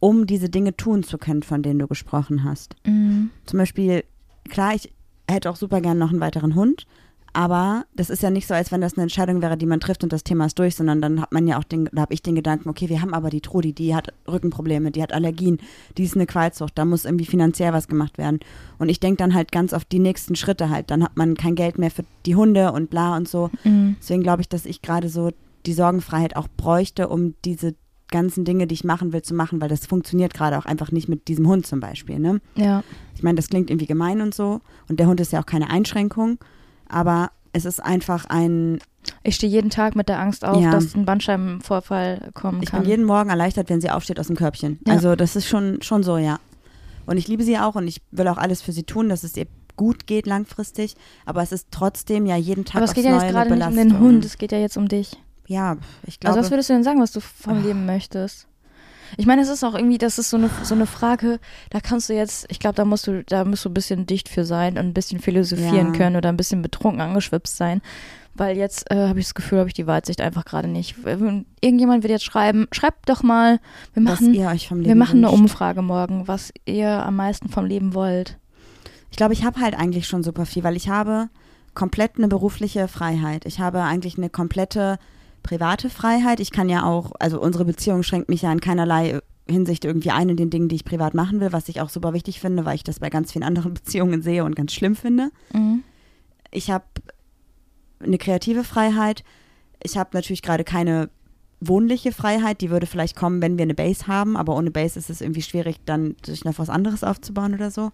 [0.00, 2.76] um diese Dinge tun zu können, von denen du gesprochen hast.
[2.86, 3.30] Mhm.
[3.44, 4.04] Zum Beispiel,
[4.48, 4.92] klar, ich
[5.28, 6.86] hätte auch super gern noch einen weiteren Hund,
[7.36, 10.02] aber das ist ja nicht so, als wenn das eine Entscheidung wäre, die man trifft
[10.02, 12.22] und das Thema ist durch, sondern dann hat man ja auch den, da habe ich
[12.22, 15.58] den Gedanken, okay, wir haben aber die Trudi, die hat Rückenprobleme, die hat Allergien,
[15.98, 18.40] die ist eine Qualzucht, da muss irgendwie finanziell was gemacht werden.
[18.78, 20.90] Und ich denke dann halt ganz auf die nächsten Schritte halt.
[20.90, 23.50] Dann hat man kein Geld mehr für die Hunde und bla und so.
[23.64, 23.96] Mhm.
[24.00, 25.30] Deswegen glaube ich, dass ich gerade so
[25.66, 27.74] die Sorgenfreiheit auch bräuchte, um diese
[28.08, 31.10] ganzen Dinge, die ich machen will, zu machen, weil das funktioniert gerade auch einfach nicht
[31.10, 32.18] mit diesem Hund zum Beispiel.
[32.18, 32.40] Ne?
[32.54, 32.82] Ja.
[33.14, 34.62] Ich meine, das klingt irgendwie gemein und so.
[34.88, 36.38] Und der Hund ist ja auch keine Einschränkung.
[36.88, 38.78] Aber es ist einfach ein.
[39.22, 40.70] Ich stehe jeden Tag mit der Angst auf, Ja.
[40.72, 42.80] dass ein Bandscheibenvorfall kommen Ich kann.
[42.82, 44.78] bin jeden Morgen erleichtert, wenn sie aufsteht aus dem Körbchen.
[44.86, 44.94] Ja.
[44.94, 46.38] Also, das ist schon, schon so, ja.
[47.06, 49.36] Und ich liebe sie auch und ich will auch alles für sie tun, dass es
[49.36, 49.46] ihr
[49.76, 50.96] gut geht langfristig.
[51.24, 53.76] Aber es ist trotzdem ja jeden Tag Aber es geht ja jetzt gerade nicht um
[53.76, 54.00] den.
[54.00, 55.16] Hund, es geht ja jetzt um dich.
[55.46, 56.34] Ja, ich glaube.
[56.34, 57.62] Also was würdest du denn sagen, was du vom.
[57.62, 58.48] Leben möchtest?
[59.16, 61.38] Ich meine, es ist auch irgendwie, das ist so eine, so eine Frage,
[61.70, 64.28] da kannst du jetzt, ich glaube, da musst du, da musst du ein bisschen dicht
[64.28, 65.92] für sein und ein bisschen philosophieren Ja.
[65.92, 67.80] können oder ein bisschen betrunken angeschwipst sein.
[68.34, 71.02] Weil jetzt äh, habe ich das Gefühl, habe ich die Weitsicht einfach gerade nicht.
[71.04, 73.60] Wenn Irgendjemand wird jetzt schreiben, schreibt doch mal,
[73.94, 75.40] wir machen, wir machen eine wünscht.
[75.40, 78.36] Umfrage morgen, was ihr am meisten vom Leben wollt.
[79.10, 81.30] Ich glaube, ich habe halt eigentlich schon super viel, weil ich habe
[81.72, 83.46] komplett eine berufliche Freiheit.
[83.46, 84.98] Ich habe eigentlich eine komplette
[85.46, 86.40] private Freiheit.
[86.40, 90.28] Ich kann ja auch, also unsere Beziehung schränkt mich ja in keinerlei Hinsicht irgendwie ein
[90.28, 92.74] in den Dingen, die ich privat machen will, was ich auch super wichtig finde, weil
[92.74, 95.30] ich das bei ganz vielen anderen Beziehungen sehe und ganz schlimm finde.
[95.52, 95.84] Mhm.
[96.50, 96.84] Ich habe
[98.00, 99.22] eine kreative Freiheit.
[99.80, 101.10] Ich habe natürlich gerade keine
[101.60, 102.60] wohnliche Freiheit.
[102.60, 105.42] Die würde vielleicht kommen, wenn wir eine Base haben, aber ohne Base ist es irgendwie
[105.42, 107.92] schwierig, dann sich noch was anderes aufzubauen oder so.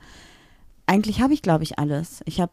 [0.87, 2.23] Eigentlich habe ich, glaube ich, alles.
[2.25, 2.53] Ich habe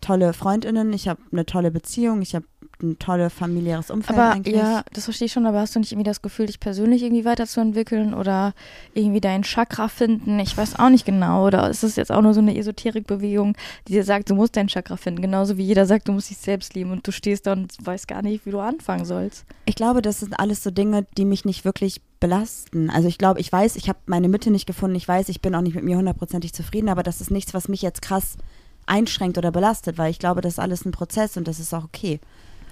[0.00, 2.46] tolle Freundinnen, ich habe eine tolle Beziehung, ich habe
[2.82, 4.56] ein tolles familiäres Umfeld Aber eigentlich.
[4.56, 7.24] ja, das verstehe ich schon, aber hast du nicht irgendwie das Gefühl, dich persönlich irgendwie
[7.24, 8.54] weiterzuentwickeln oder
[8.94, 10.38] irgendwie dein Chakra finden?
[10.38, 11.46] Ich weiß auch nicht genau.
[11.46, 13.56] Oder ist das jetzt auch nur so eine Esoterikbewegung,
[13.88, 15.22] die dir sagt, du musst dein Chakra finden?
[15.22, 18.08] Genauso wie jeder sagt, du musst dich selbst lieben und du stehst da und weißt
[18.08, 19.44] gar nicht, wie du anfangen sollst.
[19.66, 22.90] Ich glaube, das sind alles so Dinge, die mich nicht wirklich belasten.
[22.90, 24.96] Also ich glaube, ich weiß, ich habe meine Mitte nicht gefunden.
[24.96, 27.68] Ich weiß, ich bin auch nicht mit mir hundertprozentig zufrieden, aber das ist nichts, was
[27.68, 28.36] mich jetzt krass
[28.86, 31.84] einschränkt oder belastet, weil ich glaube, das ist alles ein Prozess und das ist auch
[31.84, 32.20] okay.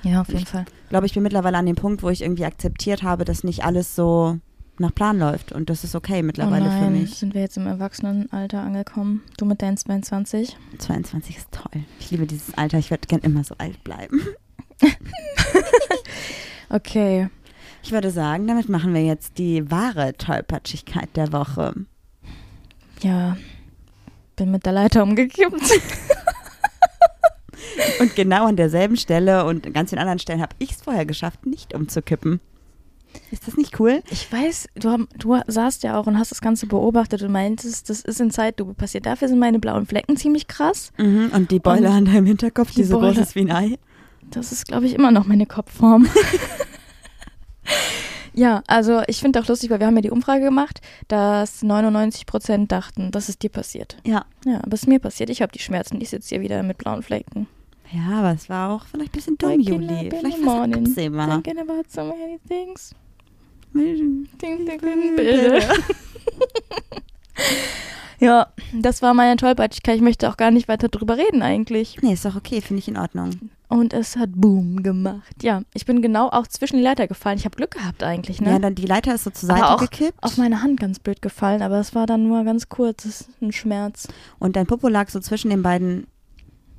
[0.03, 0.65] Ja, auf jeden Fall.
[0.85, 3.65] Ich glaube, ich bin mittlerweile an dem Punkt, wo ich irgendwie akzeptiert habe, dass nicht
[3.65, 4.39] alles so
[4.79, 7.17] nach Plan läuft und das ist okay mittlerweile oh nein, für mich.
[7.17, 9.23] sind wir jetzt im Erwachsenenalter angekommen.
[9.37, 10.57] Du mit deinen 22.
[10.79, 11.83] 22 ist toll.
[11.99, 12.79] Ich liebe dieses Alter.
[12.79, 14.21] Ich werde gern immer so alt bleiben.
[16.71, 17.29] Okay.
[17.83, 21.75] Ich würde sagen, damit machen wir jetzt die wahre Tollpatschigkeit der Woche.
[23.03, 23.37] Ja,
[24.37, 25.63] bin mit der Leiter umgekippt.
[28.01, 31.07] Und genau an derselben Stelle und an ganz vielen anderen Stellen habe ich es vorher
[31.07, 32.41] geschafft, nicht umzukippen.
[33.31, 34.03] Ist das nicht cool?
[34.11, 38.03] Ich weiß, du, du saßt ja auch und hast das Ganze beobachtet und meintest, das
[38.03, 39.07] ist in Zeitlupe passiert.
[39.07, 40.93] Dafür sind meine blauen Flecken ziemlich krass.
[40.99, 41.31] Mhm.
[41.35, 43.51] Und die Beule Und an deinem Hinterkopf, die, die so groß Beule- ist wie ein
[43.51, 43.79] Ei.
[44.31, 46.07] Das ist, glaube ich, immer noch meine Kopfform.
[48.35, 52.27] ja, also ich finde auch lustig, weil wir haben ja die Umfrage gemacht, dass 99
[52.27, 53.97] Prozent dachten, dass es dir passiert.
[54.07, 54.25] Ja.
[54.45, 55.31] Ja, aber es ist mir passiert.
[55.31, 56.01] Ich habe die Schmerzen.
[56.01, 57.49] Ich sitze hier wieder mit blauen Flecken.
[57.93, 60.11] Ja, aber es war auch vielleicht ein bisschen dumm, Juli.
[60.11, 61.43] Vielleicht war es absehbar.
[61.43, 62.95] Thinking about so many things.
[63.73, 64.29] Mhm.
[64.41, 65.63] Ding, ding, ding, Bilder.
[68.21, 69.97] Ja, das war meine Tollpatschigkeit.
[69.97, 71.99] Ich möchte auch gar nicht weiter drüber reden eigentlich.
[72.03, 73.31] Nee, ist doch okay, finde ich in Ordnung.
[73.69, 75.43] Und es hat Boom gemacht.
[75.43, 77.39] Ja, ich bin genau auch zwischen die Leiter gefallen.
[77.39, 78.51] Ich habe Glück gehabt eigentlich, ne?
[78.51, 80.99] Ja, dann die Leiter ist so zur Seite Aber auch gekippt auf meine Hand ganz
[80.99, 84.09] blöd gefallen, aber es war dann nur ganz kurz, das ist ein Schmerz.
[84.39, 86.07] und dein Popo lag so zwischen den beiden,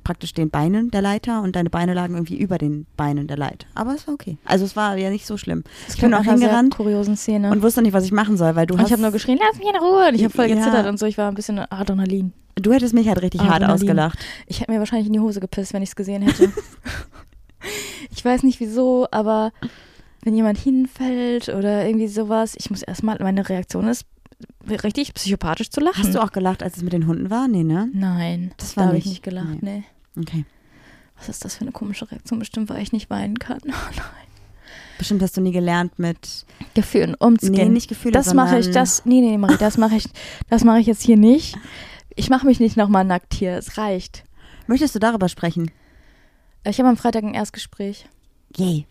[0.04, 3.66] praktisch den Beinen der Leiter und deine Beine lagen irgendwie über den Beinen der Leiter.
[3.74, 4.38] Aber es war okay.
[4.44, 5.64] Also es war ja nicht so schlimm.
[5.86, 7.50] Das Ich bin auch hingerannt kuriosen Szene.
[7.50, 9.38] und wusste nicht, was ich machen soll, weil du Und hast, ich habe nur geschrien,
[9.40, 10.08] lass mich in Ruhe.
[10.08, 10.56] Und ich habe voll Ja.
[10.56, 11.06] gezittert und so.
[11.06, 12.32] Ich war ein bisschen Adrenalin.
[12.56, 13.74] du hättest mich halt richtig hart Adrenalin.
[13.74, 14.18] ausgelacht.
[14.46, 16.50] Ich hätte mir wahrscheinlich in die Hose gepisst, wenn ich es gesehen hätte.
[18.10, 19.52] ich weiß nicht wieso, aber
[20.22, 24.04] wenn jemand hinfällt oder irgendwie sowas, ich muss erstmal, meine Reaktion ist
[24.68, 26.02] richtig psychopathisch zu lachen.
[26.04, 27.48] Hast du auch gelacht, als es mit den Hunden war?
[27.48, 27.88] Nee, ne?
[27.92, 29.84] Nein, Das da war habe ich nicht- gelacht, nee.
[30.18, 30.44] Okay.
[31.18, 32.38] Was ist das für eine komische Reaktion?
[32.38, 33.58] Bestimmt, weil ich nicht weinen kann.
[33.66, 34.04] Oh nein.
[34.98, 37.68] Bestimmt hast du nie gelernt mit, Gefühlen umzugehen.
[37.68, 40.04] nee, nicht Gefühle, das mache ich, das, nee, nee, Marie, das mache ich,
[40.50, 41.56] das mache ich jetzt hier nicht.
[42.16, 44.24] Ich mache mich nicht nochmal nackt hier, es reicht.
[44.66, 45.70] Möchtest du darüber sprechen?
[46.64, 48.06] Ich habe am Freitag ein Erstgespräch.
[48.58, 48.86] Yay.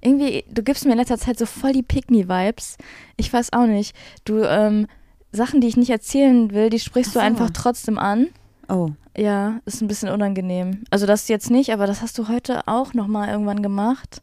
[0.00, 2.76] Irgendwie, du gibst mir in letzter Zeit so voll die Pick-Me-Vibes.
[3.16, 3.94] Ich weiß auch nicht.
[4.24, 4.86] Du, ähm,
[5.32, 7.24] Sachen, die ich nicht erzählen will, die sprichst Ach du so.
[7.26, 8.28] einfach trotzdem an.
[8.68, 8.90] Oh.
[9.16, 10.84] Ja, ist ein bisschen unangenehm.
[10.90, 14.20] Also das jetzt nicht, aber das hast du heute auch nochmal irgendwann gemacht.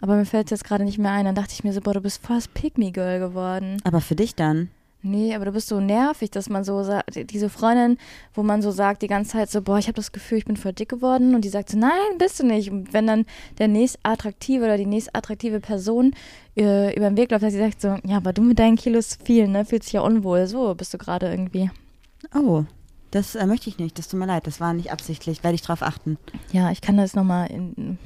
[0.00, 1.24] Aber mir fällt es jetzt gerade nicht mehr ein.
[1.24, 3.78] Dann dachte ich mir so, boah, du bist das Pick-Me-Girl geworden.
[3.84, 4.70] Aber für dich dann?
[5.06, 7.98] Nee, aber du bist so nervig, dass man so sagt, diese Freundin,
[8.32, 10.56] wo man so sagt die ganze Zeit so, boah, ich habe das Gefühl, ich bin
[10.56, 12.70] voll dick geworden und die sagt so, nein, bist du nicht.
[12.70, 13.26] Und wenn dann
[13.58, 16.14] der nächst attraktive oder die nächst attraktive Person
[16.56, 19.18] äh, über den Weg läuft, dass sie sagt so, ja, aber du mit deinen Kilos
[19.22, 20.46] viel, ne, fühlst dich ja unwohl.
[20.46, 21.70] So bist du gerade irgendwie.
[22.34, 22.64] Oh.
[23.10, 23.98] Das äh, möchte ich nicht.
[23.98, 24.46] Das tut mir leid.
[24.46, 25.44] Das war nicht absichtlich.
[25.44, 26.16] Werde ich drauf achten.
[26.50, 27.48] Ja, ich kann das nochmal,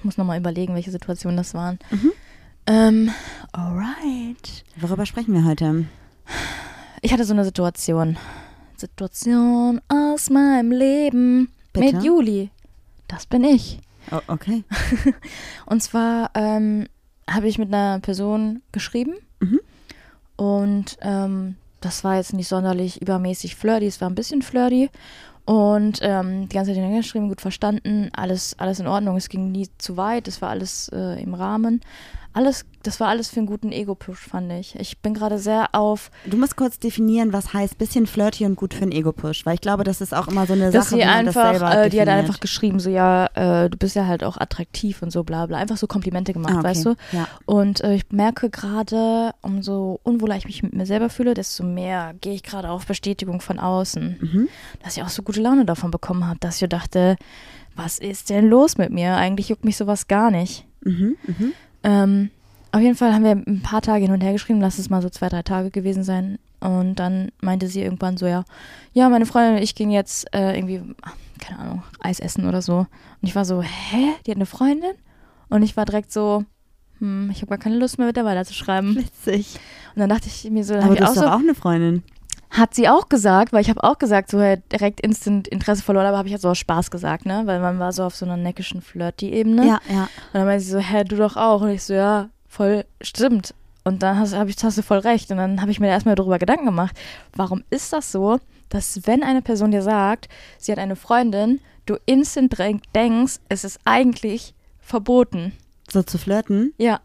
[0.03, 1.79] muss nochmal überlegen, welche Situationen das waren.
[1.91, 2.13] Mhm.
[2.67, 3.11] Ähm,
[3.53, 4.65] alright.
[4.77, 5.87] Worüber sprechen wir heute?
[7.03, 8.17] Ich hatte so eine Situation.
[8.77, 11.97] Situation aus meinem Leben Bitte?
[11.97, 12.51] mit Juli.
[13.09, 13.81] Das bin ich.
[14.11, 14.65] Oh, okay.
[15.67, 16.87] Und zwar ähm,
[17.29, 19.61] habe ich mit einer Person geschrieben Mhm.
[20.35, 24.91] und ähm, das war jetzt nicht sonderlich übermäßig flirty, es war ein bisschen flirty
[25.45, 29.69] und ähm, die ganze Zeit geschrieben, gut verstanden, alles, alles in Ordnung, es ging nie
[29.79, 31.81] zu weit, es war alles äh, im Rahmen.
[32.33, 34.77] Alles, das war alles für einen guten Ego-Push, fand ich.
[34.79, 38.75] Ich bin gerade sehr auf Du musst kurz definieren, was heißt bisschen flirty und gut
[38.75, 41.07] für einen Ego-Push, weil ich glaube, das ist auch immer so eine dass Sache, sie
[41.07, 44.07] man das einfach, selber äh, die hat einfach geschrieben, so ja, äh, du bist ja
[44.07, 45.59] halt auch attraktiv und so bla bla.
[45.59, 46.69] Einfach so Komplimente gemacht, ah, okay.
[46.69, 46.95] weißt du?
[47.13, 47.27] Ja.
[47.47, 52.15] Und äh, ich merke gerade, umso unwohler ich mich mit mir selber fühle, desto mehr
[52.21, 54.19] gehe ich gerade auf Bestätigung von außen.
[54.21, 54.49] Mhm.
[54.85, 57.17] Dass ich auch so gute Laune davon bekommen habe, dass ich dachte,
[57.75, 59.17] was ist denn los mit mir?
[59.17, 60.67] Eigentlich juckt mich sowas gar nicht.
[60.85, 61.17] Mhm.
[61.27, 61.53] Mhm.
[61.89, 62.31] Ähm,
[62.71, 65.01] auf jeden Fall haben wir ein paar Tage hin und her geschrieben, lass es mal
[65.01, 66.39] so zwei, drei Tage gewesen sein.
[66.61, 68.45] Und dann meinte sie irgendwann so, ja,
[68.93, 70.83] ja, meine Freundin und ich gehen jetzt äh, irgendwie,
[71.39, 72.79] keine Ahnung, Eis essen oder so.
[72.79, 72.89] Und
[73.23, 74.13] ich war so, hä?
[74.27, 74.93] Die hat eine Freundin?
[75.49, 76.45] Und ich war direkt so,
[76.99, 78.97] hm, ich habe gar keine Lust mehr mit der weiterzuschreiben.
[78.97, 79.59] Witzig.
[79.95, 81.33] Und dann dachte ich mir so, dann hab Aber ich du auch hast so, doch
[81.33, 82.03] auch eine Freundin.
[82.51, 86.07] Hat sie auch gesagt, weil ich habe auch gesagt, so halt direkt instant Interesse verloren,
[86.07, 87.43] aber habe ich halt so aus Spaß gesagt, ne?
[87.45, 89.67] Weil man war so auf so einer neckischen Flirty-Ebene.
[89.67, 90.03] Ja, ja.
[90.03, 91.61] Und dann meinte sie so, hä, du doch auch.
[91.61, 93.55] Und ich so, ja, voll stimmt.
[93.85, 95.31] Und dann hast, hab ich, hast du voll recht.
[95.31, 96.97] Und dann habe ich mir erstmal darüber Gedanken gemacht,
[97.35, 101.97] warum ist das so, dass wenn eine Person dir sagt, sie hat eine Freundin, du
[102.07, 102.55] instant
[102.95, 105.53] denkst, es ist eigentlich verboten.
[105.91, 106.75] So zu flirten.
[106.77, 107.01] Ja,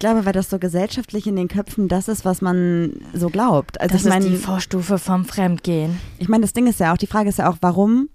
[0.00, 3.80] glaube, weil das so gesellschaftlich in den Köpfen das ist, was man so glaubt.
[3.80, 6.00] Also das ich meine, ist die Vorstufe vom Fremdgehen.
[6.18, 8.08] Ich meine, das Ding ist ja auch, die Frage ist ja auch, warum.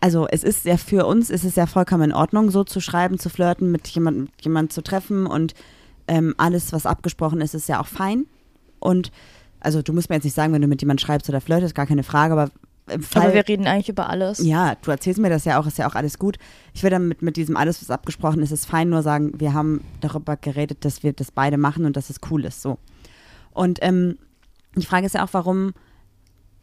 [0.00, 3.18] Also es ist ja für uns, ist es ja vollkommen in Ordnung, so zu schreiben,
[3.18, 5.54] zu flirten, mit jemandem mit jemand zu treffen und
[6.06, 8.26] ähm, alles, was abgesprochen ist, ist ja auch fein.
[8.78, 9.12] Und
[9.60, 11.86] also du musst mir jetzt nicht sagen, wenn du mit jemandem schreibst oder flirtest, gar
[11.86, 12.50] keine Frage, aber
[12.90, 13.22] im Fall.
[13.22, 14.38] Aber wir reden eigentlich über alles.
[14.44, 16.38] ja, du erzählst mir das ja auch, ist ja auch alles gut.
[16.74, 19.82] Ich würde mit, mit diesem alles, was abgesprochen ist, ist fein, nur sagen, wir haben
[20.00, 22.78] darüber geredet, dass wir das beide machen und dass es cool ist, so.
[23.52, 24.18] Und ähm,
[24.76, 25.72] die Frage ist ja auch, warum,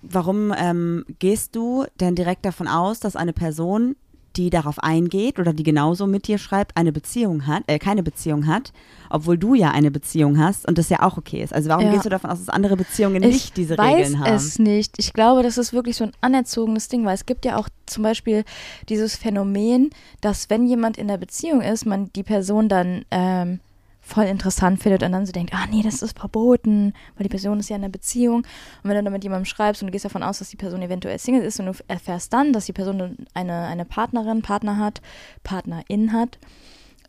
[0.02, 3.96] warum ähm, gehst du denn direkt davon aus, dass eine Person,
[4.38, 8.48] die darauf eingeht oder die genauso mit dir schreibt, eine Beziehung hat, äh, keine Beziehung
[8.48, 8.74] hat,
[9.10, 11.54] obwohl du ja eine Beziehung hast und das ja auch okay ist.
[11.54, 11.92] Also warum Ja.
[11.92, 14.36] gehst du davon aus, dass andere Beziehungen Ich nicht diese weiß Regeln haben?
[14.36, 14.96] es nicht.
[14.98, 18.04] Ich glaube, das ist wirklich so ein anerzogenes Ding, weil es gibt ja auch zum
[18.04, 18.44] Beispiel
[18.90, 19.90] dieses Phänomen,
[20.22, 23.60] dass wenn jemand in der Beziehung ist, man die Person dann ähm,
[24.06, 27.60] voll interessant findet und dann so denkt, ah nee, das ist verboten, weil die Person
[27.60, 28.40] ist ja in einer Beziehung.
[28.40, 28.46] Und
[28.84, 31.18] wenn du dann mit jemandem schreibst und du gehst davon aus, dass die Person eventuell
[31.18, 35.02] Single ist und du erfährst dann, dass die Person eine, eine Partnerin, Partner hat,
[35.44, 36.38] Partnerin hat,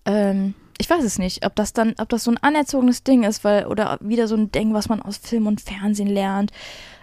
[0.06, 3.44] ähm, ich weiß es nicht, ob das dann, ob das so ein anerzogenes Ding ist,
[3.44, 6.50] weil, oder wieder so ein Ding, was man aus Film und Fernsehen lernt.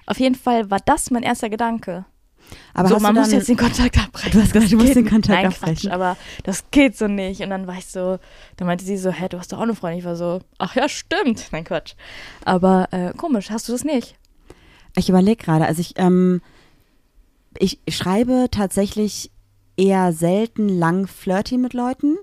[0.06, 2.06] Auf jeden Fall war das mein erster Gedanke.
[2.74, 4.32] Aber so, man du muss jetzt den Kontakt abbrechen.
[4.32, 5.08] Du hast gesagt, du musst den.
[5.08, 5.90] Kontakt Nein, abbrechen.
[5.90, 7.42] Quatsch, aber das geht so nicht.
[7.42, 8.20] Und dann war ich so,
[8.58, 10.00] dann meinte sie so, hä, du hast doch auch eine Freundin.
[10.00, 11.48] Ich war so, ach ja, stimmt.
[11.52, 11.94] Nein, Quatsch.
[12.46, 14.16] Aber äh, komisch, hast du das nicht?
[14.96, 16.42] Ich überlege gerade, also ich, ähm,
[17.58, 19.32] ich schreibe tatsächlich
[19.76, 22.18] eher selten lang flirty mit Leuten.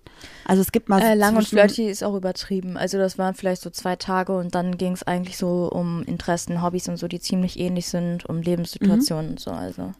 [0.45, 2.77] Also es gibt mal so Äh, lang und flirty ist auch übertrieben.
[2.77, 6.63] Also das waren vielleicht so zwei Tage und dann ging es eigentlich so um Interessen,
[6.63, 9.51] Hobbys und so, die ziemlich ähnlich sind, um Lebenssituationen und so.
[9.51, 9.93] Also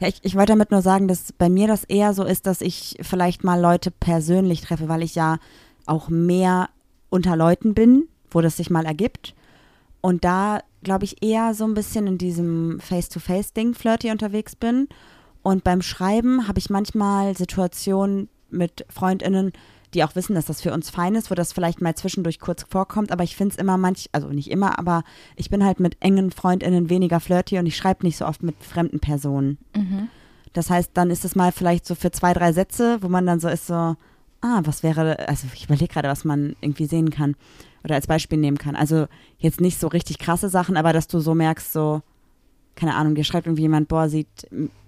[0.00, 2.60] Ja, ich, ich wollte damit nur sagen, dass bei mir das eher so ist, dass
[2.60, 5.38] ich vielleicht mal Leute persönlich treffe, weil ich ja
[5.86, 6.68] auch mehr
[7.08, 9.34] unter Leuten bin, wo das sich mal ergibt.
[10.02, 14.88] Und da, glaube ich, eher so ein bisschen in diesem Face-to-Face-Ding flirty unterwegs bin.
[15.48, 19.52] Und beim Schreiben habe ich manchmal Situationen mit FreundInnen,
[19.94, 22.66] die auch wissen, dass das für uns fein ist, wo das vielleicht mal zwischendurch kurz
[22.68, 23.10] vorkommt.
[23.10, 25.04] Aber ich finde es immer manch, also nicht immer, aber
[25.36, 28.62] ich bin halt mit engen FreundInnen weniger flirty und ich schreibe nicht so oft mit
[28.62, 29.56] fremden Personen.
[30.52, 33.40] Das heißt, dann ist es mal vielleicht so für zwei, drei Sätze, wo man dann
[33.40, 33.96] so ist so,
[34.42, 37.36] ah, was wäre, also ich überlege gerade, was man irgendwie sehen kann
[37.84, 38.76] oder als Beispiel nehmen kann.
[38.76, 39.06] Also
[39.38, 42.02] jetzt nicht so richtig krasse Sachen, aber dass du so merkst, so,
[42.78, 44.28] keine Ahnung, dir schreibt irgendwie jemand, boah, sieht,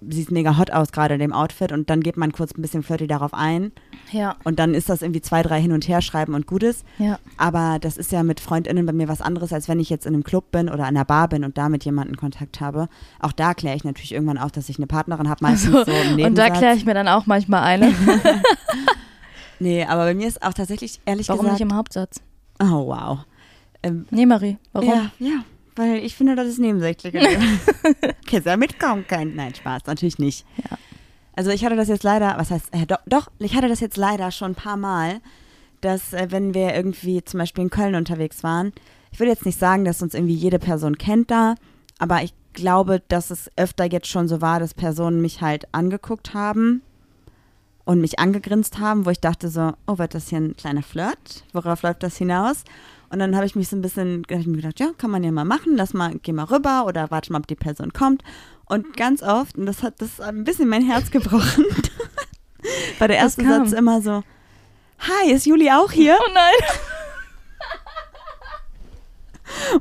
[0.09, 2.81] sieht mega hot aus gerade in dem Outfit und dann geht man kurz ein bisschen
[2.83, 3.71] flirty darauf ein
[4.11, 6.85] ja, und dann ist das irgendwie zwei, drei hin und her schreiben und gut ist.
[6.97, 7.19] ja.
[7.37, 10.13] Aber das ist ja mit FreundInnen bei mir was anderes, als wenn ich jetzt in
[10.13, 12.87] einem Club bin oder an der Bar bin und da mit jemandem Kontakt habe.
[13.19, 15.97] Auch da kläre ich natürlich irgendwann auf, dass ich eine Partnerin habe, meistens Also, so
[16.19, 17.93] im und da kläre ich mir dann auch manchmal eine.
[19.59, 21.59] Nee, aber bei mir ist auch tatsächlich, ehrlich Warum gesagt.
[21.59, 22.19] nicht im Hauptsatz?
[22.59, 23.19] Oh, wow.
[23.83, 24.89] Ähm, Nee, Marie, warum?
[24.89, 25.43] Ja, ja,
[25.81, 27.13] weil ich finde, das ist nebensächlich.
[28.45, 29.35] Ja mitkommen können.
[29.35, 30.45] Nein, Spaß, natürlich nicht.
[30.57, 30.77] Ja.
[31.35, 33.97] Also ich hatte das jetzt leider, was heißt, äh, doch, doch, ich hatte das jetzt
[33.97, 35.19] leider schon ein paar Mal,
[35.81, 38.71] dass äh, wenn wir irgendwie zum Beispiel in Köln unterwegs waren,
[39.11, 41.55] ich will jetzt nicht sagen, dass uns irgendwie jede Person kennt da,
[41.99, 46.33] aber ich glaube, dass es öfter jetzt schon so war, dass Personen mich halt angeguckt
[46.33, 46.81] haben
[47.83, 51.43] und mich angegrinst haben, wo ich dachte so, oh, wird das hier ein kleiner Flirt?
[51.53, 52.63] Worauf läuft das hinaus?
[53.09, 55.31] Und dann habe ich mich so ein bisschen ich mir gedacht, ja, kann man ja
[55.31, 58.23] mal machen, lass mal, geh mal rüber oder warte mal, ob die Person kommt.
[58.65, 61.65] Und ganz oft, und das hat das hat ein bisschen mein Herz gebrochen,
[62.99, 63.43] war der erste?
[63.43, 64.23] Satz immer so,
[64.99, 66.17] hi, ist Juli auch hier?
[66.17, 66.53] Oh nein.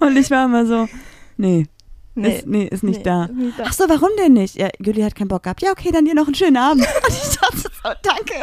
[0.01, 0.89] Und ich war immer so,
[1.37, 1.69] nee,
[2.23, 3.27] Nee, ist, nee, ist nicht nee, da.
[3.29, 3.65] nicht da.
[3.67, 4.57] Ach so, warum denn nicht?
[4.57, 5.63] Ja, Juli hat keinen Bock gehabt.
[5.63, 6.87] Ja, okay, dann dir noch einen schönen Abend.
[7.09, 8.35] Und ich dachte so, danke.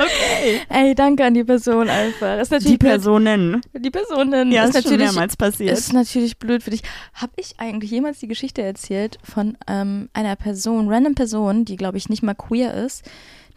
[0.00, 0.60] Okay.
[0.70, 2.38] Ey, danke an die Person einfach.
[2.38, 3.60] Ist natürlich Die Personen.
[3.72, 3.84] blöd.
[3.84, 4.50] Die Personen.
[4.50, 5.76] Ja, ist, ist schon natürlich, mehrmals passiert.
[5.76, 6.82] ist natürlich blöd für dich.
[7.12, 11.98] Habe ich eigentlich jemals die Geschichte erzählt von ähm, einer Person, random Person, die glaube
[11.98, 13.04] ich nicht mal queer ist,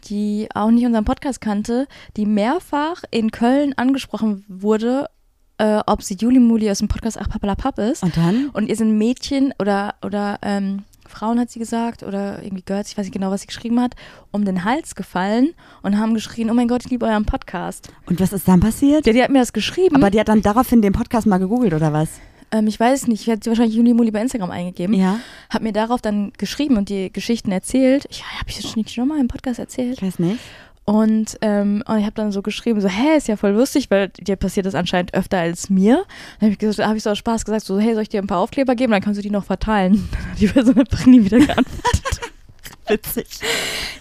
[0.10, 5.08] die auch nicht unseren Podcast kannte, die mehrfach in Köln angesprochen wurde,
[5.58, 8.04] äh, ob sie Juli Muli aus dem Podcast Ach Papalapap ist.
[8.04, 8.50] Und dann?
[8.54, 12.98] Und ihr sind Mädchen oder, oder ähm, Frauen, hat sie gesagt, oder irgendwie Girls, ich
[12.98, 13.96] weiß nicht genau, was sie geschrieben hat,
[14.32, 17.90] um den Hals gefallen und haben geschrien, oh mein Gott, ich liebe euren Podcast.
[18.08, 19.06] Und was ist dann passiert?
[19.06, 19.96] Ja, die hat mir das geschrieben.
[19.96, 22.10] Aber die hat dann daraufhin den Podcast mal gegoogelt, oder was?
[22.52, 25.62] ähm, ich weiß nicht, ich hätte sie wahrscheinlich Juli Muli bei Instagram eingegeben, Ja, hat
[25.62, 28.06] mir darauf dann geschrieben und die Geschichten erzählt.
[28.10, 29.98] Ich, habe ich das nicht schon mal im Podcast erzählt?
[29.98, 30.40] ich weiß nicht.
[30.86, 34.10] Und, ähm, und ich habe dann so geschrieben, so, hä, ist ja voll lustig, weil
[34.10, 36.04] dir passiert das anscheinend öfter als mir.
[36.40, 38.22] Dann habe ich, gesagt- hab ich so aus Spaß gesagt, so, hey, soll ich dir
[38.22, 38.92] ein paar Aufkleber geben?
[38.92, 40.10] Dann kannst du die noch verteilen.
[40.32, 42.20] Hat Die Person einfach nie wieder geantwortet.
[42.88, 43.28] Witzig.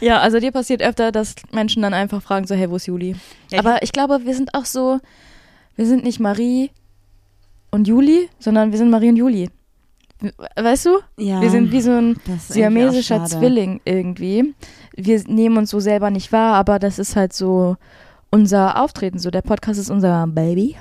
[0.01, 3.11] ja, also dir passiert öfter, dass Menschen dann einfach fragen, so, hey, wo ist Juli?
[3.11, 3.17] Ja,
[3.53, 4.99] ich- Aber ich glaube, wir sind auch so,
[5.77, 6.73] wir sind nicht Marie
[7.71, 9.51] und Juli, sondern wir sind Marie und Juli.
[10.57, 10.99] Weißt du?
[11.17, 13.25] Ja, Wir sind wie so ein siamesischer.
[13.25, 14.55] Zwilling irgendwie.
[14.95, 17.77] Wir nehmen uns so selber nicht wahr, aber das ist halt so
[18.31, 19.19] unser Auftreten.
[19.19, 20.77] So, der Podcast ist unser Baby.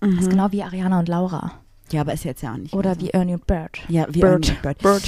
[0.00, 0.30] Das ist Mhm.
[0.30, 1.52] genau wie Ariana und Laura.
[1.90, 2.74] Ja, aber ist jetzt ja auch nicht.
[2.74, 3.00] Oder so.
[3.02, 3.78] wie Ernie und Bert.
[3.88, 4.48] Ja, wie Bird.
[4.48, 4.78] Ernie Bird.
[4.78, 5.02] Bird.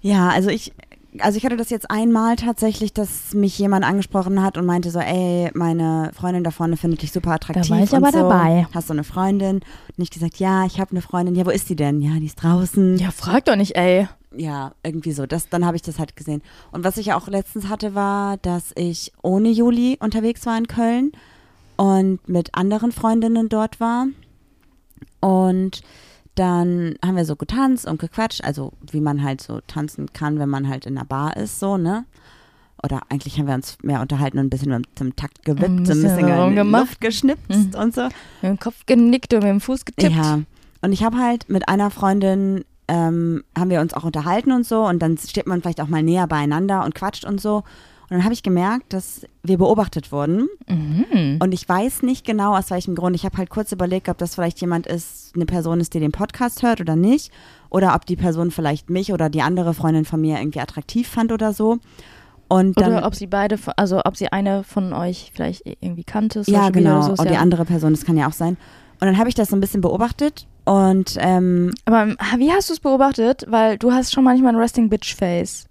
[0.00, 0.72] Ja, also ich,
[1.18, 4.98] also ich hatte das jetzt einmal tatsächlich, dass mich jemand angesprochen hat und meinte so,
[4.98, 7.70] ey, meine Freundin da vorne findet dich super attraktiv.
[7.70, 8.18] war ich aber so.
[8.18, 8.66] dabei.
[8.74, 9.56] Hast du eine Freundin?
[9.56, 11.34] Und ich gesagt, ja, ich habe eine Freundin.
[11.34, 12.00] Ja, wo ist die denn?
[12.00, 12.96] Ja, die ist draußen.
[12.96, 14.08] Ja, frag doch nicht, ey.
[14.34, 15.26] Ja, irgendwie so.
[15.26, 16.42] Das, dann habe ich das halt gesehen.
[16.70, 20.66] Und was ich ja auch letztens hatte, war, dass ich ohne Juli unterwegs war in
[20.66, 21.12] Köln
[21.76, 24.06] und mit anderen Freundinnen dort war.
[25.20, 25.82] Und
[26.34, 30.48] dann haben wir so getanzt und gequatscht, also wie man halt so tanzen kann, wenn
[30.48, 32.04] man halt in einer Bar ist, so, ne?
[32.84, 35.92] Oder eigentlich haben wir uns mehr unterhalten und ein bisschen zum Takt gewippt, Ein so
[35.92, 36.82] ein bisschen bisschen in die rumgemacht.
[36.86, 37.80] Luft geschnipst Mhm.
[37.80, 38.02] und so.
[38.02, 40.14] Mit dem Kopf genickt und mit dem Fuß getippt.
[40.16, 40.40] Ja,
[40.80, 44.84] und ich habe halt mit einer Freundin, ähm, haben wir uns auch unterhalten und so
[44.86, 47.62] und dann steht man vielleicht auch mal näher beieinander und quatscht und so.
[48.12, 51.38] Und dann habe ich gemerkt, dass wir beobachtet wurden Mhm.
[51.40, 53.16] und ich weiß nicht genau aus welchem Grund.
[53.16, 56.12] Ich habe halt kurz überlegt, ob das vielleicht jemand ist, eine Person ist, die den
[56.12, 57.32] Podcast hört oder nicht.
[57.70, 61.32] Oder ob die Person vielleicht mich oder die andere Freundin von mir irgendwie attraktiv fand
[61.32, 61.78] oder so.
[62.48, 66.40] Und dann, Oder ob sie beide, also ob sie eine von euch vielleicht irgendwie kannte.
[66.40, 66.96] ja, Social genau.
[66.98, 68.58] Oder so, und die ja- andere Person, das kann ja auch sein.
[69.00, 72.68] Und dann habe ich das so ein bisschen beobachtet und ähm, Aber ähm, wie hast
[72.68, 73.46] du es beobachtet?
[73.48, 75.64] Weil du hast schon manchmal ein Resting Bitch Face.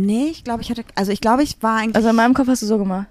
[0.00, 2.48] Nee, ich glaube, ich hatte, also ich glaube, ich war eigentlich, Also in meinem Kopf
[2.48, 3.06] hast du so gemacht.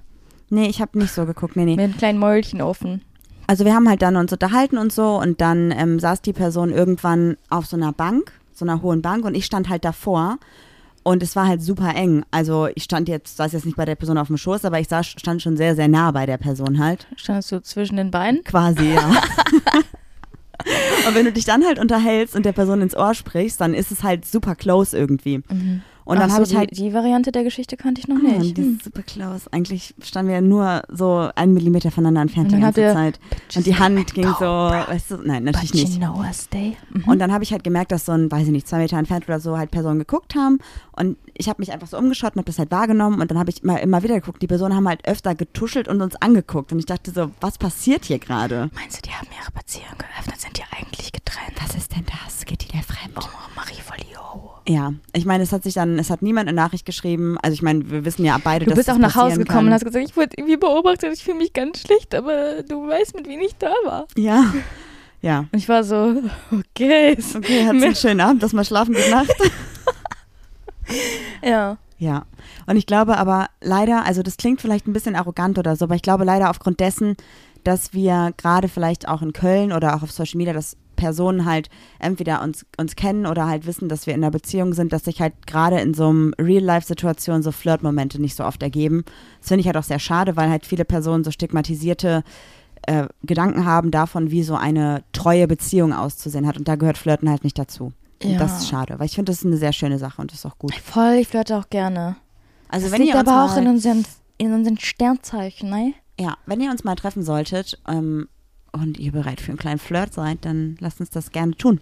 [0.49, 1.75] nee, ich habe nicht so geguckt, nee, nee.
[1.75, 3.01] Mit einem kleinen Mäulchen offen.
[3.47, 6.71] Also wir haben halt dann uns unterhalten und so und dann ähm, saß die Person
[6.71, 10.39] irgendwann auf so einer Bank, so einer hohen Bank und ich stand halt davor
[11.03, 12.25] und es war halt super eng.
[12.31, 14.87] Also ich stand jetzt, saß jetzt nicht bei der Person auf dem Schoß, aber ich
[14.87, 17.05] saß, stand schon sehr, sehr nah bei der Person halt.
[17.17, 18.43] Standest du zwischen den Beinen?
[18.43, 19.09] Quasi, ja.
[21.07, 23.91] und wenn du dich dann halt unterhältst und der Person ins Ohr sprichst, dann ist
[23.91, 25.43] es halt super close irgendwie.
[26.05, 28.37] Und dann so, habe ich die, halt die Variante der Geschichte kannte ich noch Ah,
[28.37, 28.55] nicht.
[28.57, 28.75] die Hm.
[28.75, 29.51] ist super close.
[29.51, 33.19] Eigentlich standen wir nur so einen Millimeter voneinander entfernt die ganze Zeit.
[33.55, 35.97] Und die Hand ging so, weißt du, nein, natürlich But you nicht.
[35.99, 36.47] know us.
[36.53, 37.03] Mhm.
[37.05, 39.25] Und dann habe ich halt gemerkt, dass so ein, weiß ich nicht, zwei Meter entfernt
[39.27, 40.59] oder so halt Personen geguckt haben.
[40.91, 43.19] Und ich habe mich einfach so umgeschaut und habe das halt wahrgenommen.
[43.19, 44.41] Und dann habe ich immer, immer wieder geguckt.
[44.41, 46.71] Die Personen haben halt öfter getuschelt und uns angeguckt.
[46.71, 48.69] Und ich dachte so, was passiert hier gerade?
[48.75, 50.39] Meinst du, die haben ihre Beziehung geöffnet?
[50.39, 51.55] Sind die eigentlich getrennt?
[51.67, 52.45] Was ist denn das?
[52.45, 53.13] Geht die der fremd?
[53.17, 53.23] Oh,
[53.55, 53.81] Marie die.
[54.67, 57.37] Ja, ich meine, es hat sich dann, es hat niemand eine Nachricht geschrieben.
[57.43, 59.45] Also ich meine, wir wissen ja beide, Du dass bist das auch nach Hause gekommen
[59.47, 59.65] kann.
[59.67, 63.15] und hast gesagt, ich wurde irgendwie beobachtet, ich fühle mich ganz schlecht, aber du weißt,
[63.15, 64.07] mit wem ich da war.
[64.17, 64.43] Ja,
[65.21, 65.39] ja.
[65.51, 66.15] Und ich war so,
[66.51, 67.13] okay.
[67.13, 69.33] ist- Okay, hat's einen schönen Abend, lass mal schlafen, gute Nacht.
[71.43, 71.77] Ja.
[71.97, 72.25] Ja,
[72.67, 75.95] und ich glaube aber leider, also das klingt vielleicht ein bisschen arrogant oder so, aber
[75.95, 77.15] ich glaube leider aufgrund dessen,
[77.63, 81.69] dass wir gerade vielleicht auch in Köln oder auch auf Social Media, dass Personen halt
[81.99, 85.21] entweder uns, uns kennen oder halt wissen, dass wir in einer Beziehung sind, dass sich
[85.21, 89.03] halt gerade in so einem Real-Life-Situation so Flirtmomente nicht so oft ergeben.
[89.39, 92.23] Das finde ich halt auch sehr schade, weil halt viele Personen so stigmatisierte
[92.87, 96.57] äh, Gedanken haben davon, wie so eine treue Beziehung auszusehen hat.
[96.57, 97.93] Und da gehört Flirten halt nicht dazu.
[98.23, 98.37] Und Ja.
[98.39, 100.45] das ist schade, weil ich finde, das ist eine sehr schöne Sache und das ist
[100.45, 100.73] auch gut.
[100.75, 102.15] Voll, ich flirte auch gerne.
[102.69, 104.05] Also das wenn liegt ihr uns aber auch in unseren,
[104.37, 105.93] in unseren Sternzeichen, ne?
[106.19, 108.27] ja, wenn ihr uns mal treffen solltet ähm,
[108.75, 111.79] und ihr bereit für einen kleinen Flirt seid, dann lasst uns das gerne tun,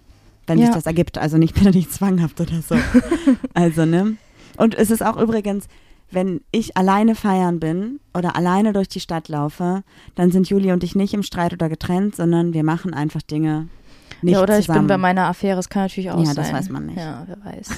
[0.48, 0.68] wenn Ja.
[0.68, 1.18] sich das ergibt.
[1.18, 2.76] Also nicht bitte nicht zwanghaft oder so.
[3.54, 4.16] also ne.
[4.58, 5.68] Und es ist auch übrigens,
[6.12, 9.84] wenn ich alleine feiern bin oder alleine durch die Stadt laufe,
[10.16, 13.68] dann sind Juli und ich nicht im Streit oder getrennt, sondern wir machen einfach Dinge
[14.24, 14.88] nicht ja, oder ich zusammen.
[14.88, 16.36] bin bei meiner Affäre, das kann natürlich auch Ja, sein.
[16.36, 16.98] das weiß man nicht.
[16.98, 17.70] Ja, wer weiß.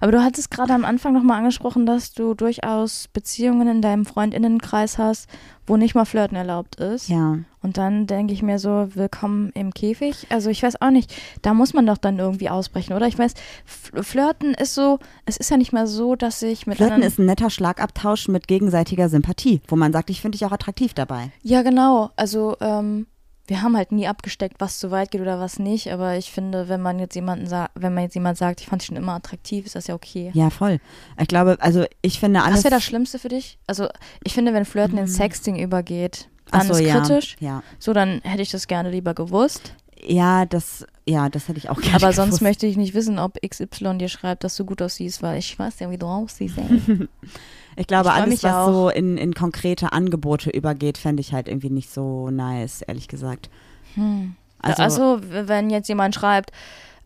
[0.00, 4.98] Aber du hattest gerade am Anfang nochmal angesprochen, dass du durchaus Beziehungen in deinem Freundinnenkreis
[4.98, 5.28] hast,
[5.66, 7.08] wo nicht mal Flirten erlaubt ist.
[7.08, 7.38] ja.
[7.64, 10.26] Und dann denke ich mir so, willkommen im Käfig.
[10.30, 13.06] Also ich weiß auch nicht, da muss man doch dann irgendwie ausbrechen, oder?
[13.06, 13.34] Ich weiß,
[14.00, 17.26] Flirten ist so, es ist ja nicht mehr so, dass ich mit Flirten ist ein
[17.26, 21.30] netter Schlagabtausch mit gegenseitiger Sympathie, wo man sagt, ich finde dich auch attraktiv dabei.
[21.42, 22.10] Ja, genau.
[22.16, 23.06] Also ähm,
[23.46, 25.92] wir haben halt nie abgesteckt, was zu weit geht oder was nicht.
[25.92, 28.82] Aber ich finde, wenn man jetzt jemanden sagt, wenn man jetzt jemand sagt, ich fand
[28.82, 30.30] dich schon immer attraktiv, ist das ja okay.
[30.34, 30.78] Ja, voll.
[31.20, 32.58] Ich glaube, also ich finde alles.
[32.58, 33.58] Was wäre das Schlimmste für dich?
[33.66, 33.88] Also
[34.22, 37.36] ich finde, wenn Flirten in Sexting übergeht, dann so, ist ja, kritisch.
[37.40, 37.62] Ja.
[37.78, 39.74] So, dann hätte ich das gerne lieber gewusst.
[40.04, 42.42] Ja, das, ja, das hätte ich auch gerne Aber sonst gewusst.
[42.42, 45.78] möchte ich nicht wissen, ob XY dir schreibt, dass du gut aussiehst, weil ich weiß
[45.80, 46.58] ja, wie du aussiehst.
[46.58, 47.08] Ey.
[47.82, 48.72] Ich glaube, Ich alles, was auch.
[48.72, 53.50] so in, in konkrete Angebote übergeht, fände ich halt irgendwie nicht so nice, ehrlich gesagt.
[53.94, 54.36] Hm.
[54.60, 56.52] Also, Also, wenn jetzt jemand schreibt,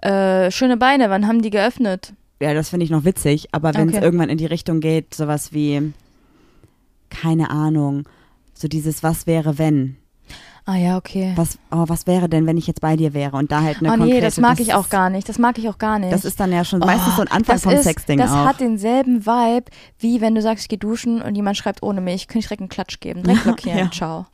[0.03, 2.13] äh, schöne Beine, wann haben die geöffnet?
[2.41, 4.05] ja, das finde ich noch witzig, aber wenn es Okay.
[4.05, 5.95] irgendwann in die Richtung geht, sowas wie,
[7.09, 8.07] keine Ahnung,
[8.53, 9.97] so dieses Was wäre, wenn?
[10.69, 11.33] Ah ja, okay.
[11.37, 13.37] Was, oh, was wäre denn, wenn ich jetzt bei dir wäre?
[13.37, 14.15] Und da halt eine oh konkrete...
[14.15, 15.29] nee, das mag ich ist- auch gar nicht.
[15.29, 16.13] Das mag ich auch gar nicht.
[16.13, 18.45] Das ist dann ja schon meistens so ein Anfang das vom ist, Sexding Das auch.
[18.45, 19.67] hat denselben Vibe,
[20.01, 22.27] wie wenn du sagst, ich geh duschen und jemand schreibt ohne mich.
[22.27, 23.23] Könnte ich direkt einen Klatsch geben.
[23.23, 23.79] Direkt blockieren.
[23.79, 23.91] Ja.
[23.93, 24.27] Ciao.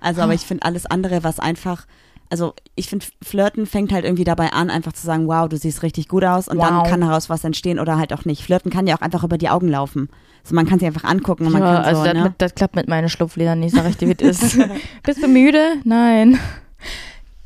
[0.00, 1.84] Also, aber ich finde alles andere, was einfach,
[2.30, 5.82] also ich finde, Flirten fängt halt irgendwie dabei an, einfach zu sagen, wow, du siehst
[5.82, 6.88] richtig gut aus und dann Wow.
[6.88, 8.42] kann daraus was entstehen oder halt auch nicht.
[8.42, 10.08] Flirten kann ja auch einfach über die Augen laufen.
[10.42, 12.22] Also man kann sich einfach angucken und man ja, kann also so, das, ne?
[12.24, 14.58] mit, das klappt mit meinen Schlupfledern nicht, sag ich dir, wie es ist.
[15.02, 15.74] Bist du müde?
[15.84, 16.38] Nein.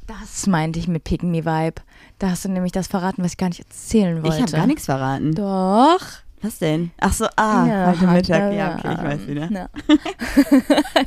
[0.06, 1.82] Das meinte ich mit Pick Me Vibe.
[2.18, 4.36] Da hast du nämlich das verraten, was ich gar nicht erzählen wollte.
[4.36, 5.34] Ich habe gar nichts verraten.
[5.34, 6.00] Doch.
[6.42, 6.90] Was denn?
[7.00, 8.52] Ach so, ah, heute Mittag.
[8.52, 9.04] Ja, okay, ich ja.
[9.04, 9.68] weiß wieder.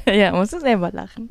[0.05, 1.29] Ja, ja musst du selber lachen.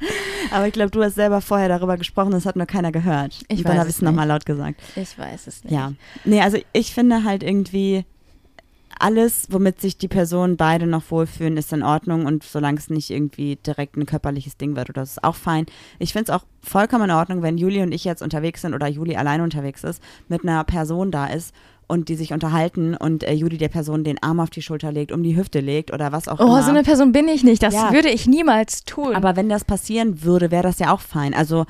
[0.50, 3.40] Aber ich glaube, du hast selber vorher darüber gesprochen, das hat nur keiner gehört.
[3.48, 4.80] Ich und dann weiß habe ich es es nochmal laut gesagt.
[4.94, 5.72] Ich weiß es nicht.
[5.72, 5.92] Ja.
[6.24, 8.04] Nee, also ich finde halt irgendwie
[8.98, 13.10] alles, womit sich die Personen beide noch wohlfühlen, ist in Ordnung und solange es nicht
[13.10, 15.66] irgendwie direkt ein körperliches Ding wird, oder das ist auch fein.
[15.98, 18.86] Ich finde es auch vollkommen in Ordnung, wenn Juli und ich jetzt unterwegs sind oder
[18.86, 21.54] Juli alleine unterwegs ist, mit einer Person da ist
[21.88, 25.12] und die sich unterhalten und äh, Juli der Person den Arm auf die Schulter legt,
[25.12, 26.62] um die Hüfte legt oder was auch Oh, immer.
[26.62, 27.62] so eine Person bin ich nicht.
[27.62, 27.92] Das Ja.
[27.92, 29.14] würde ich niemals tun.
[29.14, 31.32] Aber wenn das passieren würde, wäre das ja auch fein.
[31.34, 31.64] Also,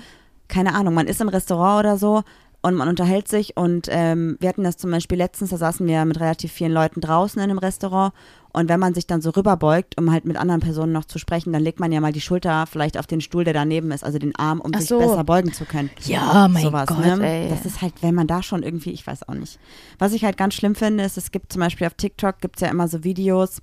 [0.49, 2.23] keine Ahnung, man ist im Restaurant oder so
[2.63, 6.05] und man unterhält sich und ähm, wir hatten das zum Beispiel letztens, da saßen wir
[6.05, 8.13] mit relativ vielen Leuten draußen in einem Restaurant
[8.57, 11.53] und wenn man sich dann so rüberbeugt, um halt mit anderen Personen noch zu sprechen,
[11.53, 14.19] dann legt man ja mal die Schulter vielleicht auf den Stuhl, der daneben ist, also
[14.19, 14.99] den Arm, um Ach sich so.
[14.99, 15.91] besser beugen zu können.
[16.07, 17.49] Ja, mein Sowas, Gott, ne?
[17.51, 19.59] Das ist halt, wenn man da schon irgendwie, ich weiß auch nicht.
[19.99, 22.63] Was ich halt ganz schlimm finde, ist, es gibt zum Beispiel auf TikTok, gibt es
[22.63, 23.61] ja immer so Videos,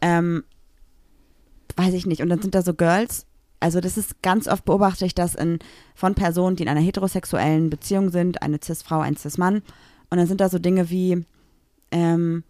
[0.00, 0.44] ähm,
[1.76, 3.26] weiß ich nicht, und dann sind da so Girls,
[3.60, 5.58] also das ist ganz oft beobachte ich das in,
[5.94, 9.56] von Personen, die in einer heterosexuellen Beziehung sind, eine Cis-Frau, ein Cis-Mann,
[10.08, 11.26] und dann sind da so Dinge wie,
[11.90, 12.44] ähm,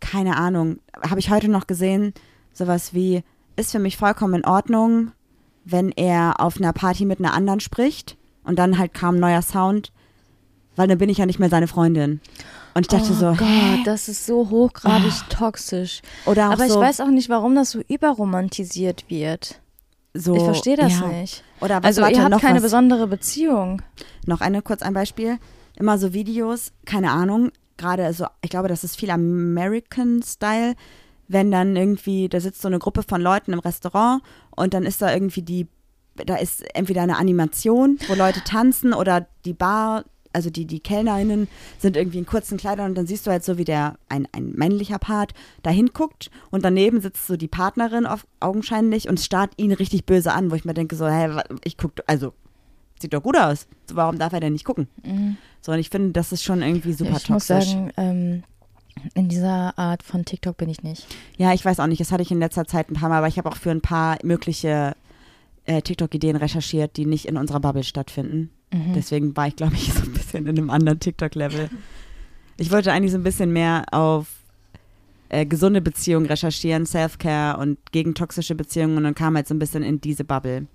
[0.00, 0.78] keine Ahnung,
[1.08, 2.14] habe ich heute noch gesehen,
[2.52, 3.22] sowas wie,
[3.56, 5.12] ist für mich vollkommen in Ordnung,
[5.64, 9.42] wenn er auf einer Party mit einer anderen spricht und dann halt kam ein neuer
[9.42, 9.92] Sound,
[10.76, 12.20] weil dann bin ich ja nicht mehr seine Freundin.
[12.74, 13.82] Und ich dachte oh so, Gott, hä?
[13.84, 16.02] das ist so hochgradig toxisch.
[16.26, 19.60] Oder Aber ich so, weiß auch nicht, warum das so überromantisiert wird.
[20.12, 21.08] so, ich verstehe das ja.
[21.08, 21.42] nicht.
[21.60, 23.80] Oder was, Also warte, ihr habt keine was, besondere Beziehung.
[24.26, 25.38] Noch eine kurz ein Beispiel.
[25.74, 30.74] Immer so Videos, keine Ahnung, gerade so, ich glaube, das ist viel American-Style,
[31.28, 34.22] wenn dann irgendwie, da sitzt so eine Gruppe von Leuten im Restaurant
[34.54, 35.66] und dann ist da irgendwie die,
[36.14, 41.48] da ist entweder eine Animation, wo Leute tanzen oder die Bar, also die, die Kellnerinnen
[41.78, 44.52] sind irgendwie in kurzen Kleidern und dann siehst du halt so, wie der, ein, ein
[44.52, 49.72] männlicher Part da hinguckt und daneben sitzt so die Partnerin auf, augenscheinlich und starrt ihn
[49.72, 52.32] richtig böse an, wo ich mir denke so, wa- ich guck, also
[53.00, 53.66] sieht doch gut aus.
[53.92, 54.88] Warum darf er denn nicht gucken?
[55.66, 57.72] So, und ich finde, das ist schon irgendwie super ich muss toxisch.
[57.72, 58.44] sagen, ähm,
[59.14, 61.08] in dieser Art von TikTok bin ich nicht.
[61.38, 63.26] Ja, ich weiß auch nicht, das hatte ich in letzter Zeit ein paar Mal, aber
[63.26, 64.94] ich habe auch für ein paar mögliche
[65.64, 68.50] äh, TikTok-Ideen recherchiert, die nicht in unserer Bubble stattfinden.
[68.72, 68.92] Mhm.
[68.94, 71.68] Deswegen war ich, glaube ich, so ein bisschen in einem anderen TikTok-Level.
[72.58, 74.28] Ich wollte eigentlich so ein bisschen mehr auf
[75.30, 79.58] äh, gesunde Beziehungen recherchieren, Self-Care und gegen toxische Beziehungen und dann kam halt so ein
[79.58, 80.68] bisschen in diese Bubble.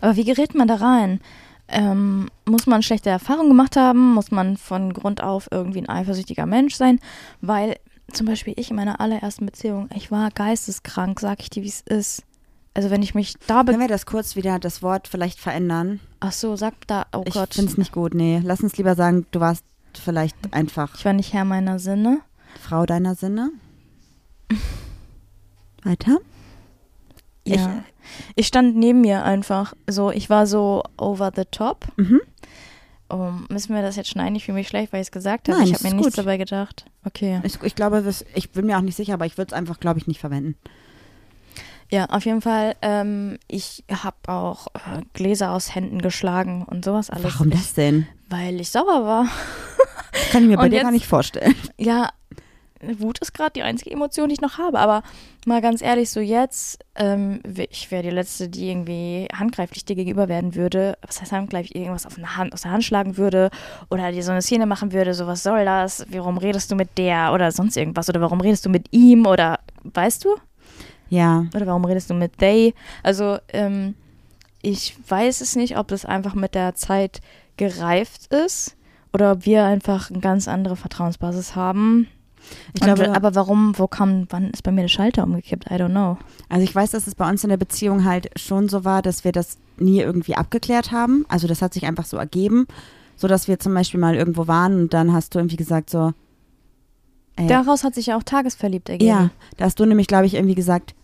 [0.00, 1.20] Aber wie gerät man da rein?
[1.68, 4.14] Ähm, muss man schlechte Erfahrungen gemacht haben?
[4.14, 6.98] Muss man von Grund auf irgendwie ein eifersüchtiger Mensch sein?
[7.40, 7.76] Weil
[8.12, 11.82] zum Beispiel ich in meiner allerersten Beziehung, ich war geisteskrank, sag ich dir, wie es
[11.82, 12.22] ist.
[12.74, 16.00] Also wenn ich mich da Können wir das kurz wieder, das Wort vielleicht verändern?
[16.20, 17.54] Ach so, sag da, oh ich Gott.
[17.54, 18.40] finde es nicht gut, nee.
[18.44, 19.64] Lass uns lieber sagen, du warst
[19.94, 22.20] vielleicht einfach Ich war nicht Herr meiner Sinne.
[22.60, 23.50] Frau deiner Sinne.
[25.82, 26.18] Weiter?
[27.56, 27.84] Ja.
[28.36, 29.74] Ich, stand neben mir einfach.
[29.86, 31.86] So, ich war so over the top.
[31.96, 32.20] Mhm.
[33.10, 34.34] Um, müssen wir das jetzt schneiden?
[34.36, 35.58] Ich fühle mich schlecht, weil ich es gesagt habe.
[35.58, 36.18] Nein, ich habe mir nichts gut.
[36.18, 36.84] dabei gedacht.
[37.04, 37.40] Okay.
[37.42, 39.80] Ich, ich glaube, das, ich bin mir auch nicht sicher, aber ich würde es einfach,
[39.80, 40.56] glaube ich, nicht verwenden.
[41.90, 42.76] Ja, auf jeden Fall.
[42.82, 47.24] Ähm, ich habe auch äh, Gläser aus Händen geschlagen und sowas alles.
[47.34, 48.06] Warum das denn?
[48.28, 49.26] Weil ich sauer war.
[50.12, 51.54] Das kann ich mir bei Und dir jetzt- gar nicht vorstellen.
[51.78, 52.10] Ja,
[52.98, 54.78] Wut ist gerade die einzige Emotion, die ich noch habe.
[54.78, 55.02] Aber
[55.46, 60.28] mal ganz ehrlich, so jetzt, ähm, ich wäre die Letzte, die irgendwie handgreiflich dir gegenüber
[60.28, 60.96] werden würde.
[61.06, 61.74] Was heißt handgreiflich?
[61.74, 63.50] Irgendwas auf eine Hand, aus der Hand schlagen würde
[63.90, 65.14] oder dir so eine Szene machen würde.
[65.14, 66.06] So, was soll das?
[66.10, 68.08] Warum redest du mit der oder sonst irgendwas?
[68.08, 69.26] Oder warum redest du mit ihm?
[69.26, 70.36] Oder weißt du?
[71.08, 71.46] Ja.
[71.54, 72.74] Oder warum redest du mit they?
[73.02, 73.94] Also, ähm,
[74.62, 77.20] ich weiß es nicht, ob das einfach mit der Zeit
[77.56, 78.76] gereift ist
[79.12, 82.08] oder ob wir einfach eine ganz andere Vertrauensbasis haben.
[82.74, 85.66] Ich glaube, Und, aber warum, wo kam, wann ist bei mir der Schalter umgekippt?
[85.70, 86.18] I don't know.
[86.48, 89.24] Also ich weiß, dass es bei uns in der Beziehung halt schon so war, dass
[89.24, 91.24] wir das nie irgendwie abgeklärt haben.
[91.28, 92.66] Also das hat sich einfach so ergeben,
[93.16, 96.12] so dass wir zum Beispiel mal irgendwo waren und dann hast du irgendwie gesagt so,
[97.36, 99.08] ey, Daraus hat sich ja auch tagesverliebt ergeben.
[99.08, 100.94] ja, da hast du nämlich, glaube ich, irgendwie gesagt,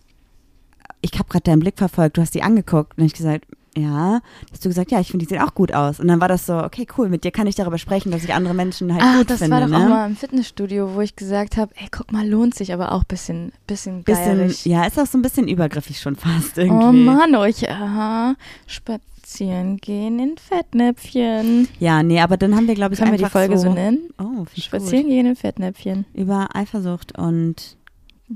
[1.01, 3.45] ich habe gerade deinen Blick verfolgt, du hast die angeguckt und ich gesagt,
[3.77, 4.21] ja,
[4.51, 5.99] hast du gesagt, ja, ich finde, die sieht auch gut aus.
[5.99, 8.33] Und dann war das so, okay, cool, mit dir kann ich darüber sprechen, dass ich
[8.33, 9.55] andere Menschen halt Ah, gut das finde.
[9.55, 9.77] war doch ne?
[9.77, 13.01] auch mal im Fitnessstudio, wo ich gesagt habe, ey, guck mal, lohnt sich, aber auch
[13.01, 17.03] ein bisschen, bisschen bisschen, ja, ist auch so ein bisschen übergriffig schon fast Oh irgendwie.
[17.03, 18.35] Mann, euch, aha,
[18.67, 21.67] spazieren gehen in Fettnäpfchen.
[21.79, 23.73] Ja, nee, aber dann haben wir, glaube ich, Können wir die einfach Folge so, so,
[23.73, 24.09] nennen?
[24.19, 25.11] Oh, Spazieren gut.
[25.11, 26.05] gehen in Fettnäpfchen.
[26.13, 27.74] Über Eifersucht und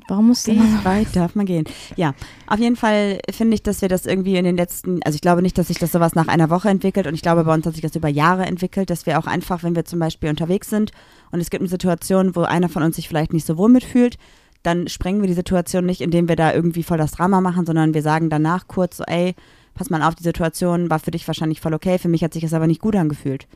[0.08, 1.66] Warum wie immer weit darf man gehen?
[1.96, 2.14] Ja,
[2.46, 5.42] auf jeden Fall finde ich, dass wir das irgendwie in den letzten, also ich glaube
[5.42, 7.74] nicht, dass sich das sowas nach einer Woche entwickelt und ich glaube, bei uns hat
[7.74, 10.92] sich das über Jahre entwickelt, dass wir auch einfach, wenn wir zum Beispiel unterwegs sind
[11.32, 14.18] und es gibt eine Situation, wo einer von uns sich vielleicht nicht so wohl mitfühlt,
[14.62, 17.96] dann sprengen wir die Situation nicht, indem wir da irgendwie voll das Drama machen, sondern
[17.96, 19.34] wir sagen danach kurz so, ey,
[19.74, 22.44] pass mal auf, die Situation war für dich wahrscheinlich voll okay, für mich hat sich
[22.44, 23.48] das aber nicht gut angefühlt.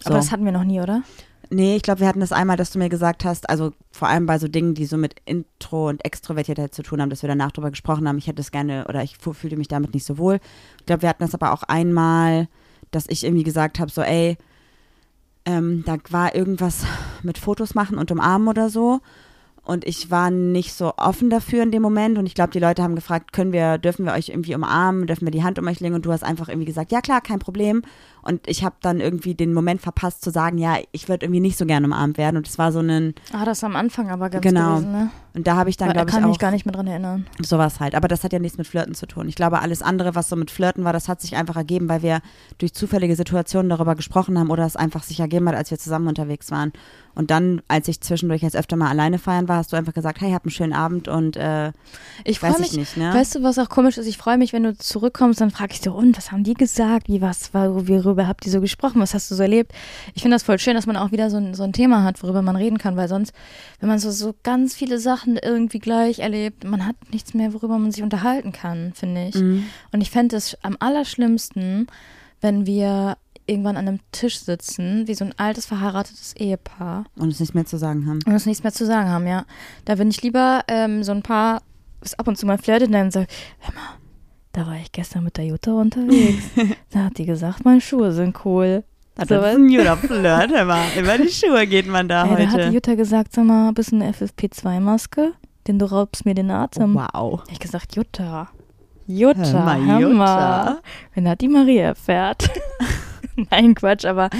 [0.00, 0.10] So.
[0.10, 1.02] Aber das hatten wir noch nie, oder?
[1.52, 4.24] Nee, ich glaube, wir hatten das einmal, dass du mir gesagt hast, also vor allem
[4.24, 7.50] bei so Dingen, die so mit Intro und Extrovertiertheit zu tun haben, dass wir danach
[7.50, 8.18] drüber gesprochen haben.
[8.18, 10.38] Ich hätte es gerne oder ich fühlte mich damit nicht so wohl.
[10.78, 12.46] Ich glaube, wir hatten das aber auch einmal,
[12.92, 14.38] dass ich irgendwie gesagt habe, so, ey,
[15.44, 16.84] ähm, da war irgendwas
[17.24, 19.00] mit Fotos machen und umarmen oder so.
[19.64, 22.18] Und ich war nicht so offen dafür in dem Moment.
[22.18, 25.26] Und ich glaube, die Leute haben gefragt, können wir, dürfen wir euch irgendwie umarmen, dürfen
[25.26, 25.94] wir die Hand um euch legen?
[25.94, 27.82] Und du hast einfach irgendwie gesagt, ja klar, kein Problem.
[28.22, 31.56] Und ich habe dann irgendwie den Moment verpasst zu sagen, ja, ich würde irgendwie nicht
[31.56, 32.36] so gerne umarmt werden.
[32.36, 34.76] Und es war so ein, Ah, das am Anfang aber ganz Genau.
[34.76, 35.10] gewesen, ne?
[35.34, 36.74] und da habe ich dann, Da glaube ich, kann auch ich mich gar nicht mehr
[36.74, 37.26] dran erinnern.
[37.42, 37.94] sowas halt.
[37.94, 39.28] Aber das hat ja nichts mit Flirten zu tun.
[39.28, 42.02] Ich glaube, alles andere, was so mit Flirten war, das hat sich einfach ergeben, weil
[42.02, 42.20] wir
[42.58, 46.08] durch zufällige Situationen darüber gesprochen haben oder es einfach sich ergeben hat, als wir zusammen
[46.08, 46.72] unterwegs waren.
[47.14, 50.20] Und dann, als ich zwischendurch jetzt öfter mal alleine feiern war, hast du einfach gesagt,
[50.20, 51.72] hey, hab einen schönen Abend und äh,
[52.24, 53.12] Ich weiß ich mich, nicht, ne?
[53.12, 54.06] weißt du, was auch komisch ist?
[54.06, 57.08] Ich freue mich, wenn du zurückkommst, dann frage ich so, und was haben die gesagt?
[57.08, 59.00] Wie was, worüber habt ihr so gesprochen?
[59.00, 59.72] Was hast du so erlebt?
[60.14, 62.22] Ich finde das voll schön, dass man auch wieder so ein, so ein Thema hat,
[62.22, 63.32] worüber man reden kann, weil sonst,
[63.80, 67.78] wenn man so, so ganz viele Sachen irgendwie gleich erlebt, man hat nichts mehr, worüber
[67.78, 69.34] man sich unterhalten kann, finde ich.
[69.34, 69.64] Mhm.
[69.92, 71.88] Und ich fände es am allerschlimmsten,
[72.40, 73.16] wenn wir
[73.50, 77.66] irgendwann an einem Tisch sitzen, wie so ein altes verheiratetes Ehepaar und es nichts mehr
[77.66, 78.20] zu sagen haben.
[78.26, 79.44] und uns nichts mehr zu sagen haben, ja.
[79.84, 81.60] Da bin ich lieber ähm, so ein paar,
[82.00, 83.98] was ab und zu mal flirtet und dann sagt, hör mal,
[84.52, 86.44] da war ich gestern mit der Jutta unterwegs.
[86.90, 88.84] da hat die gesagt, meine Schuhe sind cool.
[89.16, 89.54] Das So ist was?
[89.56, 90.84] ein guter Flirt, hör mal.
[90.98, 92.74] Über die Schuhe geht man da Ey, da hat die heute.
[92.74, 95.32] Jutta gesagt, sag mal, bist du eine FFP2-Maske?
[95.66, 96.94] Denn du raubst mir den Atem.
[96.94, 97.40] Wow.
[97.42, 98.48] Hab ich gesagt, Jutta.
[99.06, 100.78] Jutta, Hör mal, Jutta.
[101.14, 102.48] Wenn das die Marie erfährt.
[103.50, 104.30] Nein, Quatsch, aber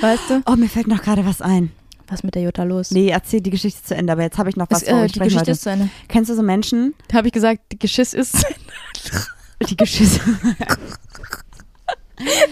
[0.00, 1.72] weißt du, Oh, mir fällt noch gerade was ein.
[2.08, 2.90] was mit der Jutta los?
[2.90, 5.18] Nee, erzähl die Geschichte zu Ende, aber jetzt habe ich noch was, Ist, äh, die
[5.18, 5.50] Geschichte wollte.
[5.52, 5.88] ist zu Ende.
[6.08, 8.46] Kennst du so Menschen, Da habe ich gesagt, die Geschiss ist zu
[9.68, 10.20] die Geschisse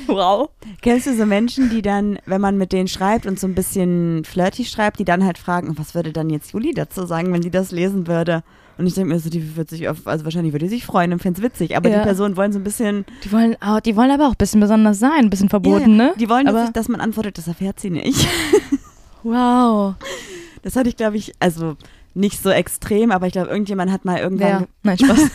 [0.06, 0.50] Wow.
[0.82, 4.22] Kennst du so Menschen, die dann, wenn man mit denen schreibt und so ein bisschen
[4.24, 7.50] flirty schreibt, die dann halt fragen, was würde dann jetzt Juli dazu sagen, wenn die
[7.50, 8.42] das lesen würde?
[8.76, 11.12] Und ich denke mir so, die wird sich, auf, also wahrscheinlich würde die sich freuen
[11.12, 11.98] und fände es witzig, aber Ja.
[11.98, 14.98] die Personen wollen so ein bisschen, Die wollen, die wollen aber auch ein bisschen besonders
[14.98, 16.14] sein, ein bisschen verboten, Ja, ne?
[16.18, 18.26] die wollen, dass, aber, ich, dass man antwortet, das erfährt sie nicht.
[19.22, 19.94] Wow.
[20.62, 21.76] Das hatte ich, glaube ich, also
[22.12, 24.68] nicht so extrem, aber ich glaube, irgendjemand hat mal irgendwann, Wer?
[24.82, 25.30] Nein, Spaß.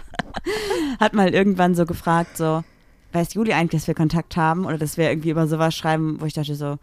[1.00, 2.64] hat mal irgendwann so gefragt, so,
[3.12, 6.24] weiß Juli eigentlich, dass wir Kontakt haben oder dass wir irgendwie über sowas schreiben, wo
[6.24, 6.78] ich dachte so,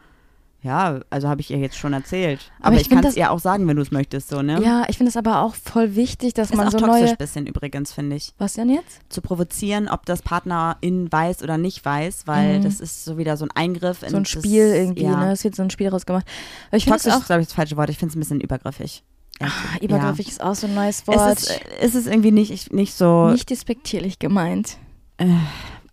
[0.64, 2.52] ja, also habe ich ihr jetzt schon erzählt.
[2.60, 4.62] Aber Aber, ich ich, kann es ihr auch sagen, wenn du es möchtest, so, ne?
[4.62, 7.16] ja, ich finde es aber auch voll wichtig, dass Ist man auch so toxisch neue.
[7.16, 8.34] bisschen übrigens, finde ich.
[8.38, 9.00] Was denn jetzt?
[9.10, 12.64] Zu provozieren, ob das Partnerin weiß oder nicht weiß, weil Mhm.
[12.64, 15.16] das ist so wieder so ein Eingriff in So ein das- Spiel irgendwie, ja.
[15.26, 15.32] ne?
[15.32, 16.26] Es wird so ein Spiel rausgemacht.
[16.70, 17.22] Aber ich finde es Toxisch auch.
[17.22, 17.90] ist, glaube ich, das falsche Wort.
[17.90, 19.04] Ich finde es ein bisschen übergriffig.
[19.40, 19.52] Echt.
[19.52, 21.18] Ah, übergriffig ist auch so ein neues Wort.
[21.18, 21.32] Ja.
[21.32, 23.30] Es ist, äh, ist es irgendwie nicht, nicht so.
[23.30, 24.78] Nicht despektierlich gemeint.
[25.18, 25.28] äh,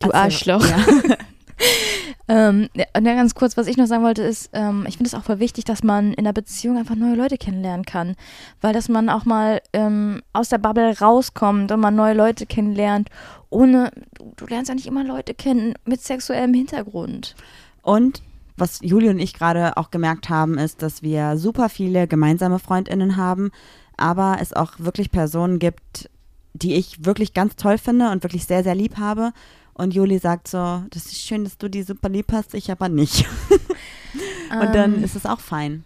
[0.01, 0.67] Du also, Arschloch.
[0.67, 0.77] Ja.
[2.27, 5.25] Ähm, ja, ganz kurz, was ich noch sagen wollte, ist, ähm, ich finde es auch
[5.25, 8.17] voll wichtig, dass man in der Beziehung einfach neue Leute kennenlernen kann.
[8.61, 13.11] Weil dass man auch mal ähm, aus der Bubble rauskommt und man neue Leute kennenlernt,
[13.51, 17.35] ohne, du, du lernst ja nicht immer Leute kennen mit sexuellem Hintergrund.
[17.83, 18.23] Und
[18.57, 23.17] was Juli und ich gerade auch gemerkt haben, ist, dass wir super viele gemeinsame FreundInnen
[23.17, 23.51] haben,
[23.97, 26.09] aber es auch wirklich Personen gibt,
[26.55, 29.33] die ich wirklich ganz toll finde und wirklich sehr, sehr lieb habe.
[29.75, 32.89] Und Juli sagt so, das ist schön, dass du die super lieb hast, ich aber
[32.89, 33.27] nicht.
[34.51, 35.83] Und dann Ähm, ist es auch fein.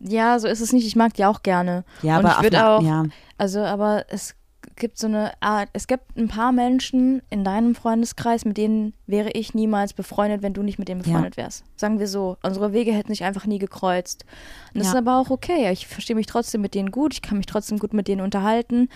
[0.00, 0.86] Ja, so ist es nicht.
[0.86, 1.84] Ich mag die auch gerne.
[2.02, 3.04] Ja, und aber ich auf würd eine- auch- ja,
[3.38, 4.34] Also, aber es
[4.76, 9.30] gibt so eine Art, es gibt ein paar Menschen in deinem Freundeskreis, mit denen wäre
[9.32, 11.06] ich niemals befreundet, wenn du nicht mit denen Ja.
[11.08, 11.64] befreundet wärst.
[11.76, 12.36] Sagen wir so.
[12.42, 14.24] Unsere Wege hätten sich einfach nie gekreuzt.
[14.72, 14.92] Und das Ja.
[14.94, 15.70] ist aber auch okay.
[15.72, 18.88] Ich verstehe mich trotzdem mit denen gut, ich kann mich trotzdem gut mit denen unterhalten.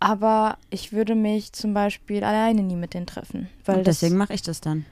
[0.00, 3.48] Aber ich würde mich zum Beispiel alleine nie mit denen treffen.
[3.64, 4.84] Weil Und das, deswegen mache ich das dann.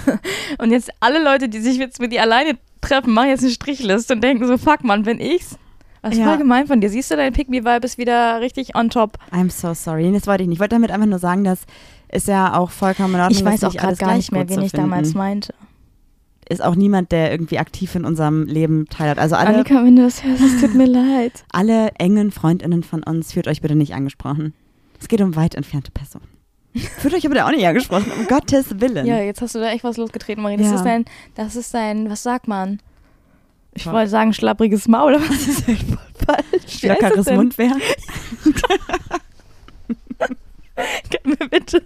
[0.58, 4.14] und jetzt alle Leute, die sich jetzt mit dir alleine treffen, machen jetzt eine Strichliste
[4.14, 5.56] und denken so, fuck man, bin ich's?
[6.02, 6.26] Das ist Ja.
[6.26, 6.90] voll gemein von dir.
[6.90, 9.18] Siehst du, dein Pick-Me-Vibe ist wieder richtig on top.
[9.32, 10.10] I'm so sorry.
[10.12, 10.56] Das wollte ich nicht.
[10.56, 11.60] Ich wollte damit einfach nur sagen, dass
[12.10, 13.38] ist ja auch vollkommen in Ordnung.
[13.38, 15.54] Ich weiß auch gerade gar nicht mehr, wen ich damals meinte.
[16.50, 19.18] Ist auch niemand, der irgendwie aktiv in unserem Leben teilhat.
[19.18, 21.44] Also alle, Annika, wenn du das hörst, es tut mir leid.
[21.52, 24.54] alle engen Freundinnen von uns fühlt euch bitte nicht angesprochen.
[25.00, 26.26] Es geht um weit entfernte Personen.
[26.74, 29.06] Fühlt euch bitte auch nicht angesprochen, um Gottes Willen.
[29.06, 30.56] Ja, jetzt hast du da echt was losgetreten, Marie.
[30.56, 30.74] Das Ja.
[30.76, 32.80] ist dein, das ist dein, was sagt man?
[33.74, 33.92] Ich Voll.
[33.92, 36.82] wollte sagen schlappriges Maul, aber das ist halt voll falsch.
[36.82, 37.26] Lockeres?
[37.30, 37.76] Mundwerk.
[40.76, 41.82] Können wir bitte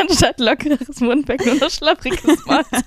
[0.00, 2.84] anstatt lockeres Mundwerk nur noch schlappriges Maul sagen?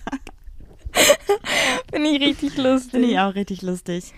[1.92, 2.92] Finde ich richtig lustig.
[2.92, 4.14] Finde ich auch richtig lustig.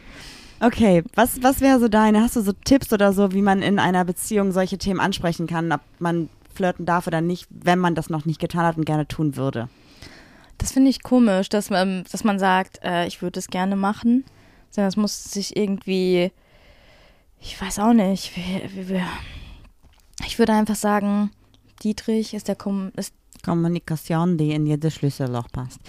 [0.59, 3.80] Okay, was, was wäre so deine, hast du so Tipps oder so, wie man in
[3.80, 8.09] einer Beziehung solche Themen ansprechen kann, ob man flirten darf oder nicht, wenn man das
[8.09, 9.67] noch nicht getan hat und gerne tun würde?
[10.57, 14.24] Das finde ich komisch, dass man, dass man sagt, äh, ich würde es gerne machen.
[14.69, 16.32] Sondern es muss sich irgendwie,
[17.39, 19.01] ich weiß auch nicht, wie, wie, wie,
[20.26, 21.32] ich würde einfach sagen,
[21.84, 23.13] Dietrich ist der Kom ist,
[23.43, 25.80] Kommunikation, die in jedes Schlüsselloch passt.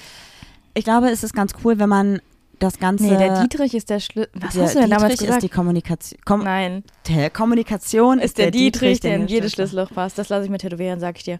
[0.74, 2.20] Ich glaube, es ist ganz cool, wenn man
[2.58, 3.04] das Ganze.
[3.04, 4.30] nee, der Dietrich ist der Schlüssel.
[4.34, 5.42] Was der hast du denn damals Dietrich gesagt?
[5.42, 6.20] ist die Kommunikation.
[6.24, 10.18] Kom Nein, der Kommunikation ist der, Dietrich, der in jedes Schlüsselloch passt.
[10.18, 11.38] Das lasse ich mir tätowieren, sag ich dir.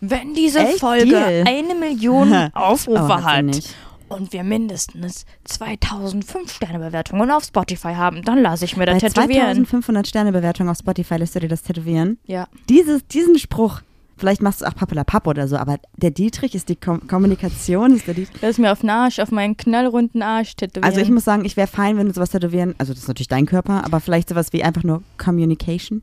[0.00, 0.80] Wenn diese Echt?
[0.80, 1.44] Folge Deal?
[1.46, 3.74] eine Million Oh, Aufrufe hat sie hat
[4.08, 9.66] und wir mindestens 2000 Fünf-Sterne-Bewertungen auf Spotify haben, dann lasse ich mir Bei das tätowieren.
[9.66, 12.18] 2500 Sterne Bewertung auf Spotify lässt du dir das tätowieren.
[12.26, 12.46] Ja.
[12.68, 13.80] Dieses, diesen Spruch,
[14.16, 18.06] vielleicht machst du auch Pappelapapp oder so, aber der Dietrich ist die Kom Kommunikation, ist
[18.06, 18.40] der Dietrich.
[18.42, 20.84] Lass mir auf den Arsch, auf meinen knallrunden Arsch tätowieren.
[20.84, 23.28] Also ich muss sagen, ich wäre fein, wenn du sowas tätowieren, also das ist natürlich
[23.28, 26.02] dein Körper, aber vielleicht sowas wie einfach nur Communication,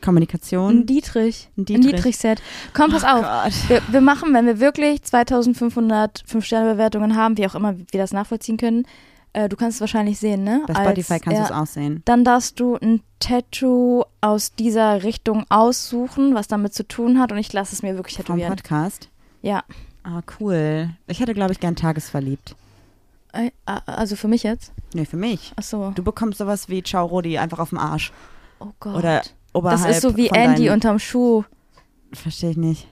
[0.00, 0.80] Kommunikation.
[0.80, 1.48] Ein Dietrich.
[1.56, 1.96] Ein Ein Dietrich.
[1.96, 2.42] Dietrich-Set.
[2.72, 3.22] Komm, pass auf.
[3.22, 3.68] Gott.
[3.68, 8.56] Wir, wir machen, wenn wir wirklich 2500 Fünf-Sterne-Bewertungen haben, wie auch immer wir das nachvollziehen
[8.56, 8.86] können,
[9.32, 10.62] äh, du kannst es wahrscheinlich sehen, ne?
[10.66, 12.02] Bei Spotify Als- kannst ja, du es aussehen.
[12.04, 17.38] Dann darfst du ein Tattoo aus dieser Richtung aussuchen, was damit zu tun hat und
[17.38, 18.50] ich lasse es mir wirklich Vom tätowieren.
[18.54, 19.08] Podcast.
[19.42, 19.62] Ja.
[20.04, 20.90] Ah, cool.
[21.06, 22.56] Ich hätte, glaube ich, gern tagesverliebt.
[23.32, 23.50] Äh,
[23.86, 24.72] Also für mich jetzt?
[24.94, 25.52] Nee, für mich.
[25.56, 25.92] Ach so.
[25.94, 28.12] Du bekommst sowas wie Ciao Rodi einfach auf dem Arsch.
[28.58, 28.94] Oh Gott.
[28.96, 29.22] Oder
[29.52, 31.44] oberhalb das ist so wie Andy unterm Schuh.
[32.12, 32.88] Verstehe ich nicht.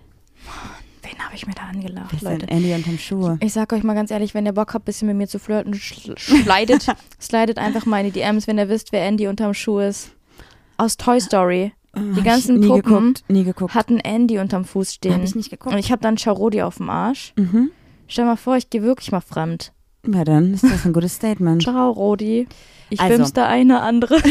[1.08, 2.48] Wen habe ich mir da angelacht, Leute?
[2.48, 3.36] Andy unterm Schuh?
[3.40, 5.38] Ich sag euch mal ganz ehrlich, wenn ihr Bock habt, ein bisschen mit mir zu
[5.38, 6.86] flirten, slidet,
[7.20, 10.10] slidet einfach mal in die DMs, wenn ihr wisst, wer Andy unterm Schuh ist.
[10.78, 12.82] Aus Toy Story Die ganzen nie Puppen
[13.14, 13.74] geguckt, nie geguckt.
[13.74, 15.14] hatten Andy unterm Fuß stehen.
[15.14, 15.72] Hab ich nicht geguckt.
[15.72, 17.32] Und ich habe dann Charodi auf dem Arsch.
[17.36, 17.70] Mhm.
[18.08, 19.72] Stell mal vor, ich gehe wirklich mal fremd.
[20.06, 21.62] Ja, dann ist das ein gutes Statement.
[21.64, 22.46] Ciao, Rodi.
[22.90, 23.16] Ich Also.
[23.16, 24.20] bimste eine andere.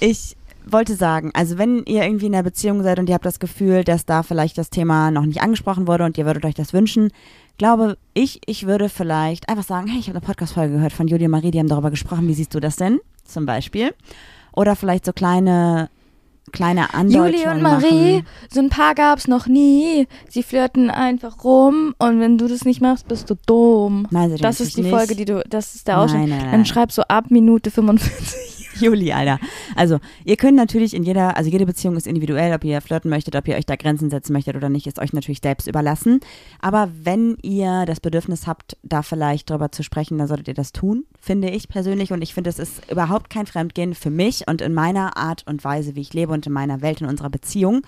[0.00, 0.36] Ich
[0.72, 3.84] wollte sagen, also wenn ihr irgendwie in einer Beziehung seid und ihr habt das Gefühl,
[3.84, 7.10] dass da vielleicht das Thema noch nicht angesprochen wurde und ihr würdet euch das wünschen,
[7.58, 11.26] glaube ich, ich würde vielleicht einfach sagen, hey, ich habe eine Podcast-Folge gehört von Julia
[11.26, 13.00] und Marie, die haben darüber gesprochen, wie siehst du das denn?
[13.24, 13.94] Zum Beispiel.
[14.52, 15.90] Oder vielleicht so kleine,
[16.52, 18.26] kleine Andeutungen Julie und Marie, machen.
[18.50, 20.06] so ein Paar gab's noch nie.
[20.28, 24.06] Sie flirten einfach rum und wenn du das nicht machst, bist du dumm.
[24.10, 25.28] Nein, Das ist die natürlich Folge, nicht.
[25.28, 26.30] die du, das ist der Ausschnitt.
[26.30, 28.57] Dann schreib so ab Minute 45.
[28.80, 29.38] Juli, Alter.
[29.76, 33.36] Also, ihr könnt natürlich in jeder, also jede Beziehung ist individuell, ob ihr flirten möchtet,
[33.36, 36.20] ob ihr euch da Grenzen setzen möchtet oder nicht, ist euch natürlich selbst überlassen.
[36.60, 40.72] Aber wenn ihr das Bedürfnis habt, da vielleicht drüber zu sprechen, dann solltet ihr das
[40.72, 42.12] tun, finde ich persönlich.
[42.12, 45.64] Und ich finde, es ist überhaupt kein Fremdgehen für mich und in meiner Art und
[45.64, 47.82] Weise, wie ich lebe und in meiner Welt, in unserer Beziehung.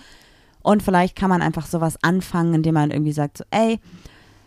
[0.62, 3.80] Und vielleicht kann man einfach sowas anfangen, indem man irgendwie sagt, so, ey,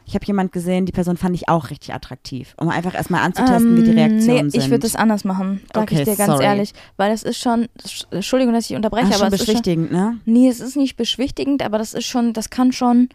[0.06, 3.78] ich habe jemand gesehen, die Person fand ich auch richtig attraktiv, um einfach erstmal anzutesten,
[3.78, 4.62] wie die Reaktionen Ähm, nee, sind.
[4.64, 6.44] ich würde das anders machen, sag Okay, ich dir ganz sorry.
[6.46, 6.74] ehrlich.
[6.98, 7.68] Weil es ist schon,
[8.12, 10.20] Entschuldigung, dass ich unterbreche, Ach, aber schon es ist schon, beschwichtigend, ne?
[10.26, 13.10] Nee, es ist nicht beschwichtigend, aber das ist schon, das kann schon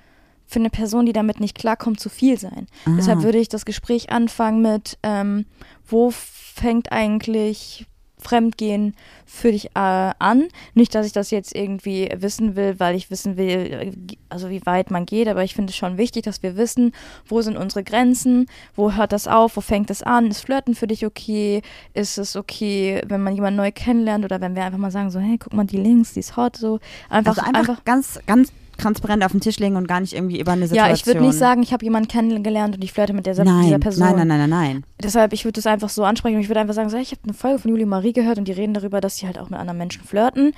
[0.46, 2.66] für eine Person, die damit nicht klarkommt, zu viel sein.
[2.86, 2.92] Ah.
[2.96, 5.44] Deshalb würde ich das Gespräch anfangen mit, ähm,
[5.86, 7.86] wo fängt eigentlich
[8.18, 8.94] Fremdgehen
[9.26, 10.48] für dich äh, an?
[10.74, 13.92] Nicht, dass ich das jetzt irgendwie wissen will, weil ich wissen will, äh,
[14.28, 16.92] also wie weit man geht, aber ich finde es schon wichtig, dass wir wissen,
[17.26, 20.28] wo sind unsere Grenzen, wo hört das auf, wo fängt es an?
[20.28, 21.62] Ist Flirten für dich okay?
[21.94, 25.20] Ist es okay, wenn man jemanden neu kennenlernt oder wenn wir einfach mal sagen, so,
[25.20, 26.80] hey, guck mal, die links, die ist hot, so.
[27.08, 30.52] Einfach, also einfach, ganz, ganz transparent auf den Tisch legen und gar nicht irgendwie über
[30.52, 30.88] eine Situation.
[30.88, 33.64] ja, ich würde nicht sagen, ich habe jemanden kennengelernt und ich flirte mit dieser, nein,
[33.64, 34.04] dieser Person.
[34.06, 34.84] nein, nein, nein, nein, nein.
[35.02, 37.20] Deshalb, ich würde das einfach so ansprechen und ich würde einfach sagen, so, ich habe
[37.24, 39.50] eine Folge von Julie und Marie gehört und die reden darüber, dass sie halt auch
[39.50, 40.52] mit anderen Menschen flirten.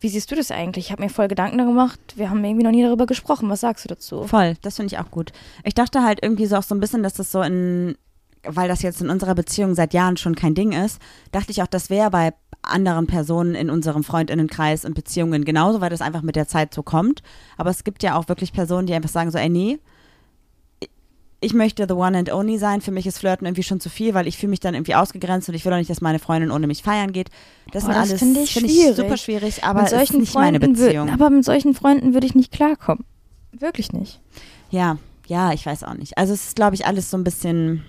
[0.00, 0.86] Wie siehst du das eigentlich?
[0.86, 1.98] Ich habe mir voll Gedanken gemacht.
[2.16, 3.48] Wir haben irgendwie noch nie darüber gesprochen.
[3.48, 4.24] Was sagst du dazu?
[4.24, 5.32] Voll, das finde ich auch gut.
[5.64, 7.96] Ich dachte halt irgendwie so auch so ein bisschen, dass das so in,
[8.46, 11.00] weil das jetzt in unserer Beziehung seit Jahren schon kein Ding ist,
[11.32, 12.34] dachte ich auch, das wäre bei
[12.70, 16.82] anderen Personen in unserem Freundinnenkreis und Beziehungen genauso, weil das einfach mit der Zeit so
[16.82, 17.22] kommt.
[17.56, 19.78] Aber es gibt ja auch wirklich Personen, die einfach sagen so, ey, nee,
[21.40, 22.80] ich möchte the one and only sein.
[22.80, 25.48] Für mich ist Flirten irgendwie schon zu viel, weil ich fühle mich dann irgendwie ausgegrenzt
[25.48, 27.28] und ich will auch nicht, dass meine Freundin ohne mich feiern geht.
[27.72, 28.96] Das das alles finde ich find schwierig.
[28.96, 31.10] super schwierig, aber mit es ist solchen nicht meine Freunden wür- Beziehung.
[31.10, 33.04] aber mit solchen Freunden würde ich nicht klarkommen.
[33.52, 34.20] Wirklich nicht.
[34.70, 34.96] Ja,
[35.26, 36.16] ja, ich weiß auch nicht.
[36.16, 37.82] Also es ist, glaube ich, alles so ein bisschen,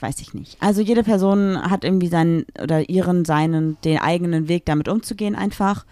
[0.00, 0.56] weiß ich nicht.
[0.60, 5.84] Also jede Person hat irgendwie seinen oder ihren, seinen, den eigenen Weg damit umzugehen einfach.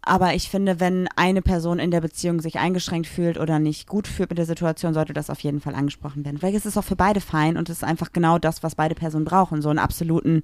[0.00, 4.08] Aber ich finde, wenn eine Person in der Beziehung sich eingeschränkt fühlt oder nicht gut
[4.08, 6.40] fühlt mit der Situation, sollte das auf jeden Fall angesprochen werden.
[6.42, 9.24] Es ist auch für beide fein und es ist einfach genau das, was beide Personen
[9.24, 9.60] brauchen.
[9.60, 10.42] So einen absoluten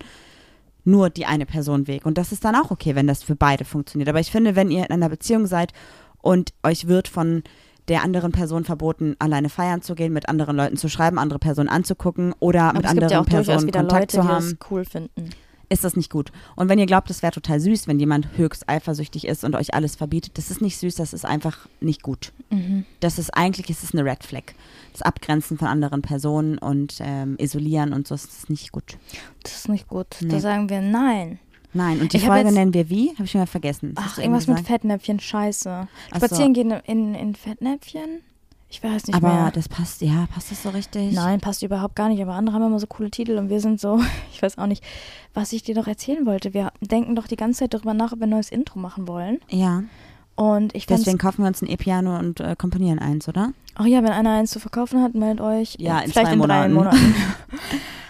[0.84, 2.04] nur die eine Person Weg.
[2.04, 4.08] Und das ist dann auch okay, wenn das für beide funktioniert.
[4.08, 5.72] Aber ich finde, wenn ihr in einer Beziehung seid
[6.20, 7.42] und euch wird von
[7.88, 11.68] der anderen Person verboten, alleine feiern zu gehen, mit anderen Leuten zu schreiben, andere Personen
[11.68, 15.30] anzugucken oder Aber mit anderen ja Personen Kontakt Leute, zu die haben das cool finden.
[15.68, 16.32] ist das nicht gut.
[16.56, 19.74] Und wenn ihr glaubt, es wäre total süß, wenn jemand höchst eifersüchtig ist und euch
[19.74, 22.32] alles verbietet, das ist nicht süß, das ist einfach nicht gut.
[22.50, 22.86] Mhm.
[23.00, 24.54] Das ist eigentlich, ist es eine Red Flag.
[24.92, 28.96] Das Abgrenzen von anderen Personen und ähm, isolieren und so das ist nicht gut.
[29.42, 30.06] Das ist nicht gut.
[30.20, 30.28] Nee.
[30.28, 31.38] Da sagen wir nein.
[31.74, 33.10] Nein, und die Ich Folge nennen wir wie?
[33.14, 33.94] Habe ich schon mal vergessen.
[33.96, 34.60] Ach, irgendwas mit?
[34.60, 35.86] Fettnäpfchen, scheiße.
[36.10, 36.26] Ach so.
[36.26, 38.20] Spazieren gehen in, in Fettnäpfchen?
[38.70, 39.50] Ich weiß nicht Aber mehr.
[39.52, 41.12] das passt, ja, passt das so richtig?
[41.12, 42.20] Nein, passt überhaupt gar nicht.
[42.22, 44.00] Aber andere haben immer so coole Titel und wir sind so,
[44.32, 44.82] ich weiß auch nicht,
[45.32, 46.54] was ich dir doch erzählen wollte.
[46.54, 49.38] Wir denken doch die ganze Zeit darüber nach, ob wir ein neues Intro machen wollen.
[49.48, 49.84] Ja,
[50.34, 53.52] Und ich deswegen kaufen wir uns ein E-Piano und äh, komponieren eins, oder?
[53.76, 55.76] Ach ja, wenn einer eins zu verkaufen hat, meldet euch.
[55.78, 56.74] Ja, in vielleicht zwei in drei Monaten.
[56.74, 57.14] Monaten.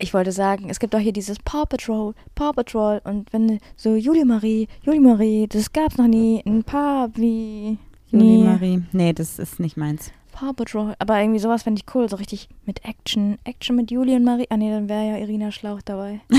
[0.00, 3.94] ich wollte sagen, es gibt doch hier dieses Paw Patrol, Paw Patrol und wenn so
[3.96, 7.78] Julie Marie, Julie Marie, das gab's noch nie, ein Paar wie
[8.08, 8.82] Julie nee, Marie.
[8.92, 10.10] Nee, das ist nicht meins.
[10.32, 14.16] Paw Patrol, aber irgendwie sowas fände ich cool, so richtig mit Action, Action mit Julie
[14.16, 14.46] und Marie.
[14.48, 16.20] Ah nee, dann wäre ja Irina Schlauch dabei.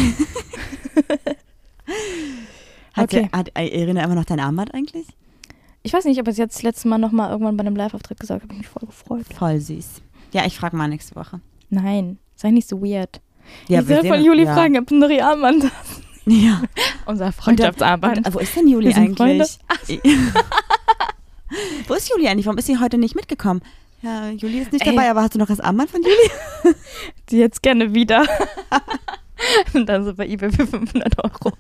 [2.93, 3.29] Hat, Okay.
[3.31, 5.07] sie, hat äh, Irina immer noch dein Armband eigentlich?
[5.83, 8.43] Ich weiß nicht, ob es jetzt das letzte Mal nochmal irgendwann bei einem Live-Auftritt gesagt
[8.43, 9.25] habe, ich mich voll gefreut.
[9.33, 10.01] Voll süß.
[10.33, 11.39] Ja, ich frage mal nächste Woche.
[11.69, 13.21] Nein, sei nicht so weird.
[13.67, 14.53] Ja, ich wir soll von Juli ja.
[14.53, 16.01] fragen, ob du ein Armband hast.
[16.25, 16.61] Ja.
[17.07, 17.59] Unser Und,
[18.27, 19.57] äh, wo ist denn Juli eigentlich?
[21.87, 22.45] wo ist Juli eigentlich?
[22.45, 23.61] Warum ist sie heute nicht mitgekommen?
[24.03, 24.93] Ja, Juli ist nicht Ey.
[24.93, 26.75] dabei, aber hast du noch das Armband von Juli?
[27.31, 28.27] die jetzt gerne wieder.
[29.73, 31.53] Und dann so bei eBay für 500 Euro.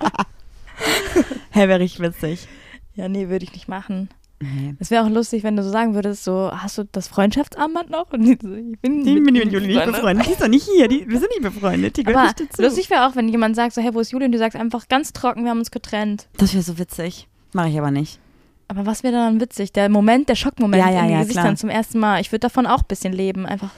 [1.49, 2.47] Hä, wäre richtig witzig.
[2.93, 4.09] Ja, nee, würde ich nicht machen.
[4.41, 4.73] Nee.
[4.79, 8.11] Es wäre auch lustig, wenn du so sagen würdest, so, hast du das Freundschaftsarmband noch?
[8.11, 10.25] Und ich bin Die mit mit Juli nicht befreundet.
[10.27, 10.87] Die ist doch nicht hier.
[10.87, 11.95] Die, wir sind nicht befreundet.
[11.97, 12.61] Die gehört Aber nicht dazu.
[12.61, 14.25] lustig wäre auch, wenn jemand sagt, so, hey, wo ist Juli?
[14.25, 16.27] Und du sagst einfach ganz trocken, wir haben uns getrennt.
[16.37, 17.27] Das wäre so witzig.
[17.53, 18.19] Mache ich aber nicht.
[18.67, 19.73] Aber was wäre dann witzig?
[19.73, 21.55] Der Moment, der Schockmoment Ja, ja, in den ja, Gesichtern klar.
[21.57, 22.21] zum ersten Mal.
[22.21, 23.45] Ich würde davon auch ein bisschen leben.
[23.45, 23.69] Einfach.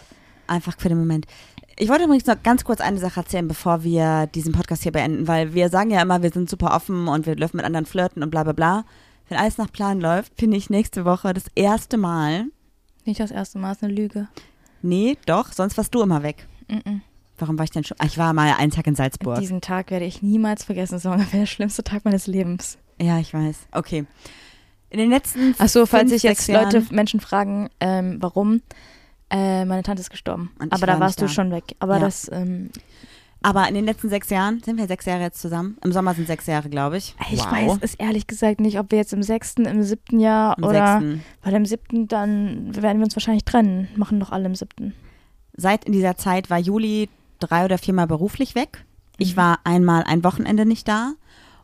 [0.48, 1.26] Einfach für den Moment.
[1.80, 5.28] Ich wollte übrigens noch ganz kurz eine Sache erzählen, bevor wir diesen Podcast hier beenden,
[5.28, 8.22] weil wir sagen ja immer, wir sind super offen und wir dürfen mit anderen flirten
[8.22, 8.86] und bla bla bla.
[9.34, 12.46] Wenn alles nach Plan läuft, finde ich nächste Woche das erste Mal.
[13.04, 14.28] Nicht das erste Mal, ist eine Lüge.
[14.84, 16.46] Nee, doch, sonst warst du immer weg.
[16.70, 17.02] Mm-mm.
[17.40, 17.98] Warum war ich denn schon?
[18.06, 19.40] Ich war mal einen Tag in Salzburg.
[19.40, 20.94] Diesen Tag werde ich niemals vergessen.
[20.94, 22.78] Das war ungefähr der schlimmste Tag meines Lebens.
[23.02, 23.58] Ja, ich weiß.
[23.72, 24.06] Okay.
[24.92, 28.62] In den letzten Achso, falls sich jetzt Leute, Jahren- Menschen fragen, ähm, warum,
[29.32, 30.52] äh, meine Tante ist gestorben.
[30.70, 31.34] Aber da war warst nicht du da.
[31.34, 31.76] schon weg.
[31.80, 32.02] Aber Ja.
[32.02, 32.70] das, ähm,
[33.44, 35.78] Aber in den letzten sechs Jahren, sind wir sechs Jahre jetzt zusammen?
[35.84, 37.16] Im Sommer sind sechs Jahre, glaube ich.
[37.32, 37.52] ich wow.
[37.52, 41.00] weiß es ehrlich gesagt nicht, ob wir jetzt im sechsten, im siebten Jahr Im oder,
[41.00, 41.24] sechsten.
[41.44, 43.90] weil im siebten dann werden wir uns wahrscheinlich trennen.
[43.98, 44.94] Machen doch alle im siebten.
[45.56, 48.86] Seit in dieser Zeit war Juli drei oder viermal beruflich weg.
[49.18, 49.38] Ich Mhm.
[49.38, 51.14] war einmal ein Wochenende nicht da.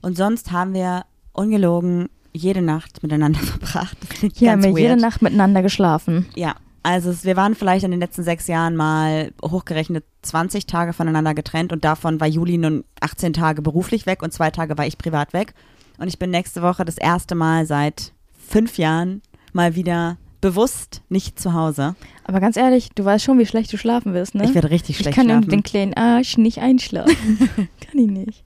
[0.01, 3.97] Und sonst haben wir ungelogen jede Nacht miteinander verbracht.
[4.35, 4.79] Hier haben wir weird.
[4.79, 6.27] jede Nacht miteinander geschlafen.
[6.35, 11.33] Ja, also wir waren vielleicht in den letzten sechs Jahren mal hochgerechnet 20 Tage voneinander
[11.33, 14.97] getrennt und davon war Juli nun 18 Tage beruflich weg und zwei Tage war ich
[14.97, 15.53] privat weg.
[15.97, 18.13] Und ich bin nächste Woche das erste Mal seit
[18.47, 19.21] fünf Jahren
[19.51, 21.95] mal wieder bewusst nicht zu Hause.
[22.23, 24.45] Aber ganz ehrlich, du weißt schon, wie schlecht du schlafen wirst, ne?
[24.45, 25.49] Ich werde richtig ich schlecht kann schlafen.
[25.49, 27.37] den kleinen Arsch nicht einschlafen.
[27.55, 28.43] kann ich nicht.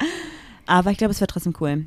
[0.66, 1.86] Aber ich glaube, es wird trotzdem cool.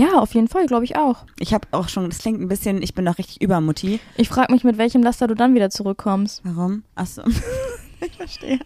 [0.00, 1.26] Ja, auf jeden Fall, glaube ich auch.
[1.38, 4.00] Ich habe auch schon, das klingt ein bisschen, ich bin noch richtig übermutti.
[4.16, 6.40] Ich frage mich, mit welchem Laster du dann wieder zurückkommst.
[6.42, 6.84] Warum?
[6.94, 7.22] Achso.
[8.00, 8.60] ich verstehe.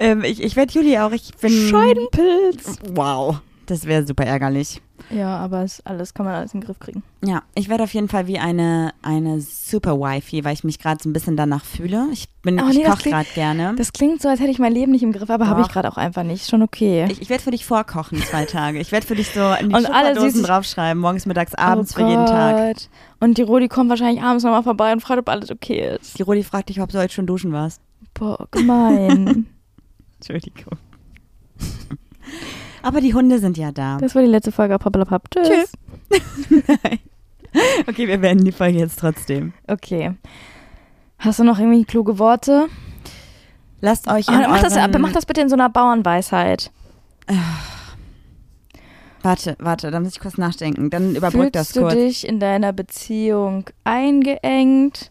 [0.00, 1.52] ähm, ich ich werde Juli auch, ich bin.
[1.52, 2.78] Scheidenpilz.
[2.92, 3.40] Wow.
[3.70, 4.82] Das wäre super ärgerlich.
[5.10, 7.04] Ja, aber es alles kann man alles in den Griff kriegen.
[7.24, 11.00] Ja, ich werde auf jeden Fall wie eine, eine super Wifi, weil ich mich gerade
[11.00, 12.08] so ein bisschen danach fühle.
[12.10, 13.76] Ich bin, Oh, nee, koche gerade gerne.
[13.76, 15.88] Das klingt so, als hätte ich mein Leben nicht im Griff, aber habe ich gerade
[15.88, 16.50] auch einfach nicht.
[16.50, 17.06] Schon okay.
[17.10, 18.80] Ich, ich werde für dich vorkochen zwei Tage.
[18.80, 22.08] Ich werde für dich so in die Und alle draufschreiben, morgens, mittags, abends oh für
[22.08, 22.74] jeden Tag.
[22.74, 22.88] Gott.
[23.20, 26.18] Und die Rodi kommt wahrscheinlich abends nochmal vorbei und fragt, ob alles okay ist.
[26.18, 27.80] Die Rodi fragt dich, ob du heute schon duschen warst.
[28.14, 29.46] Boah, gemein.
[30.16, 30.76] Entschuldigung.
[32.82, 33.98] Aber die Hunde sind ja da.
[33.98, 35.30] das war die letzte Folge Pappalapapp.
[35.30, 35.72] Tschüss.
[36.10, 36.62] Tschüss.
[37.88, 39.52] okay, wir beenden die Folge jetzt trotzdem.
[39.66, 40.14] Okay.
[41.18, 42.68] Hast du noch irgendwie kluge Worte?
[43.82, 46.70] Lasst euch Oh, in mach, das, mach das bitte in so einer Bauernweisheit.
[49.22, 50.88] Warte, warte, da muss ich kurz nachdenken.
[50.90, 51.94] Dann überbrück das Fühlst du kurz.
[51.94, 55.10] dich in deiner Beziehung eingeengt?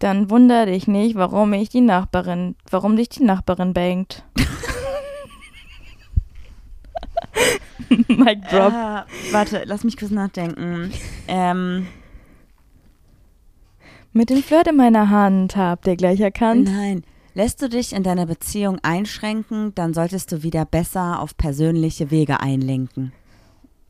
[0.00, 4.24] Dann wunder dich nicht, warum ich die Nachbarin, warum dich die Nachbarin bangt.
[8.08, 8.72] Mic drop.
[8.72, 10.92] Ah, warte, lass mich kurz nachdenken.
[11.26, 11.86] Ähm,
[14.12, 16.68] Mit dem Flirt in meiner Hand habt ihr gleich erkannt.
[16.70, 17.02] nein.
[17.34, 22.40] Lässt du dich in deiner Beziehung einschränken, dann solltest du wieder besser auf persönliche Wege
[22.40, 23.12] einlenken.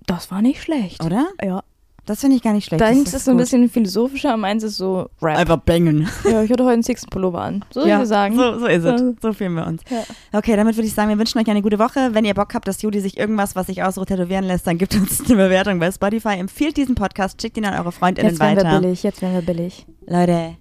[0.04, 1.02] Das war nicht schlecht.
[1.02, 1.28] Oder?
[1.42, 1.62] Ja.
[2.08, 2.80] Das finde ich gar nicht schlecht.
[2.80, 5.36] Deins Das ist so ein bisschen philosophischer, meins ist so Rap.
[5.36, 6.08] Einfach bangen.
[6.24, 7.66] Ja, ich hatte heute einen Sixten-Pullover an.
[7.70, 8.34] So ich dir sagen.
[8.34, 8.98] So, so ist es.
[8.98, 9.12] Ja.
[9.20, 9.82] So fühlen wir uns.
[9.90, 10.04] Ja.
[10.32, 12.14] Okay, damit würde ich sagen, wir wünschen euch eine gute Woche.
[12.14, 14.94] Wenn ihr Bock habt, dass Judy sich irgendwas, was sich ausruht, tätowieren lässt, dann gebt
[14.94, 16.38] uns eine Bewertung bei Spotify.
[16.38, 18.80] Empfiehlt diesen Podcast, schickt ihn an eure Freundinnen Jetzt werden wir weiter.
[18.80, 19.86] billig, jetzt werden wir billig.
[20.06, 20.56] Leute,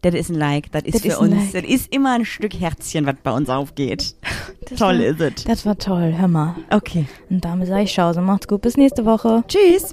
[0.00, 0.72] das ist ein Like.
[0.72, 1.52] Das ist für ist uns.
[1.52, 1.52] Like.
[1.52, 4.16] Das ist immer ein Stück Herzchen, was bei uns aufgeht.
[4.68, 5.44] Das Toll war, ist es.
[5.44, 6.54] Das war toll, hör mal.
[6.70, 7.06] Okay.
[7.28, 8.22] Und damit sage ich Schause.
[8.22, 9.42] Macht's gut, bis nächste Woche.
[9.48, 9.92] Tschüss.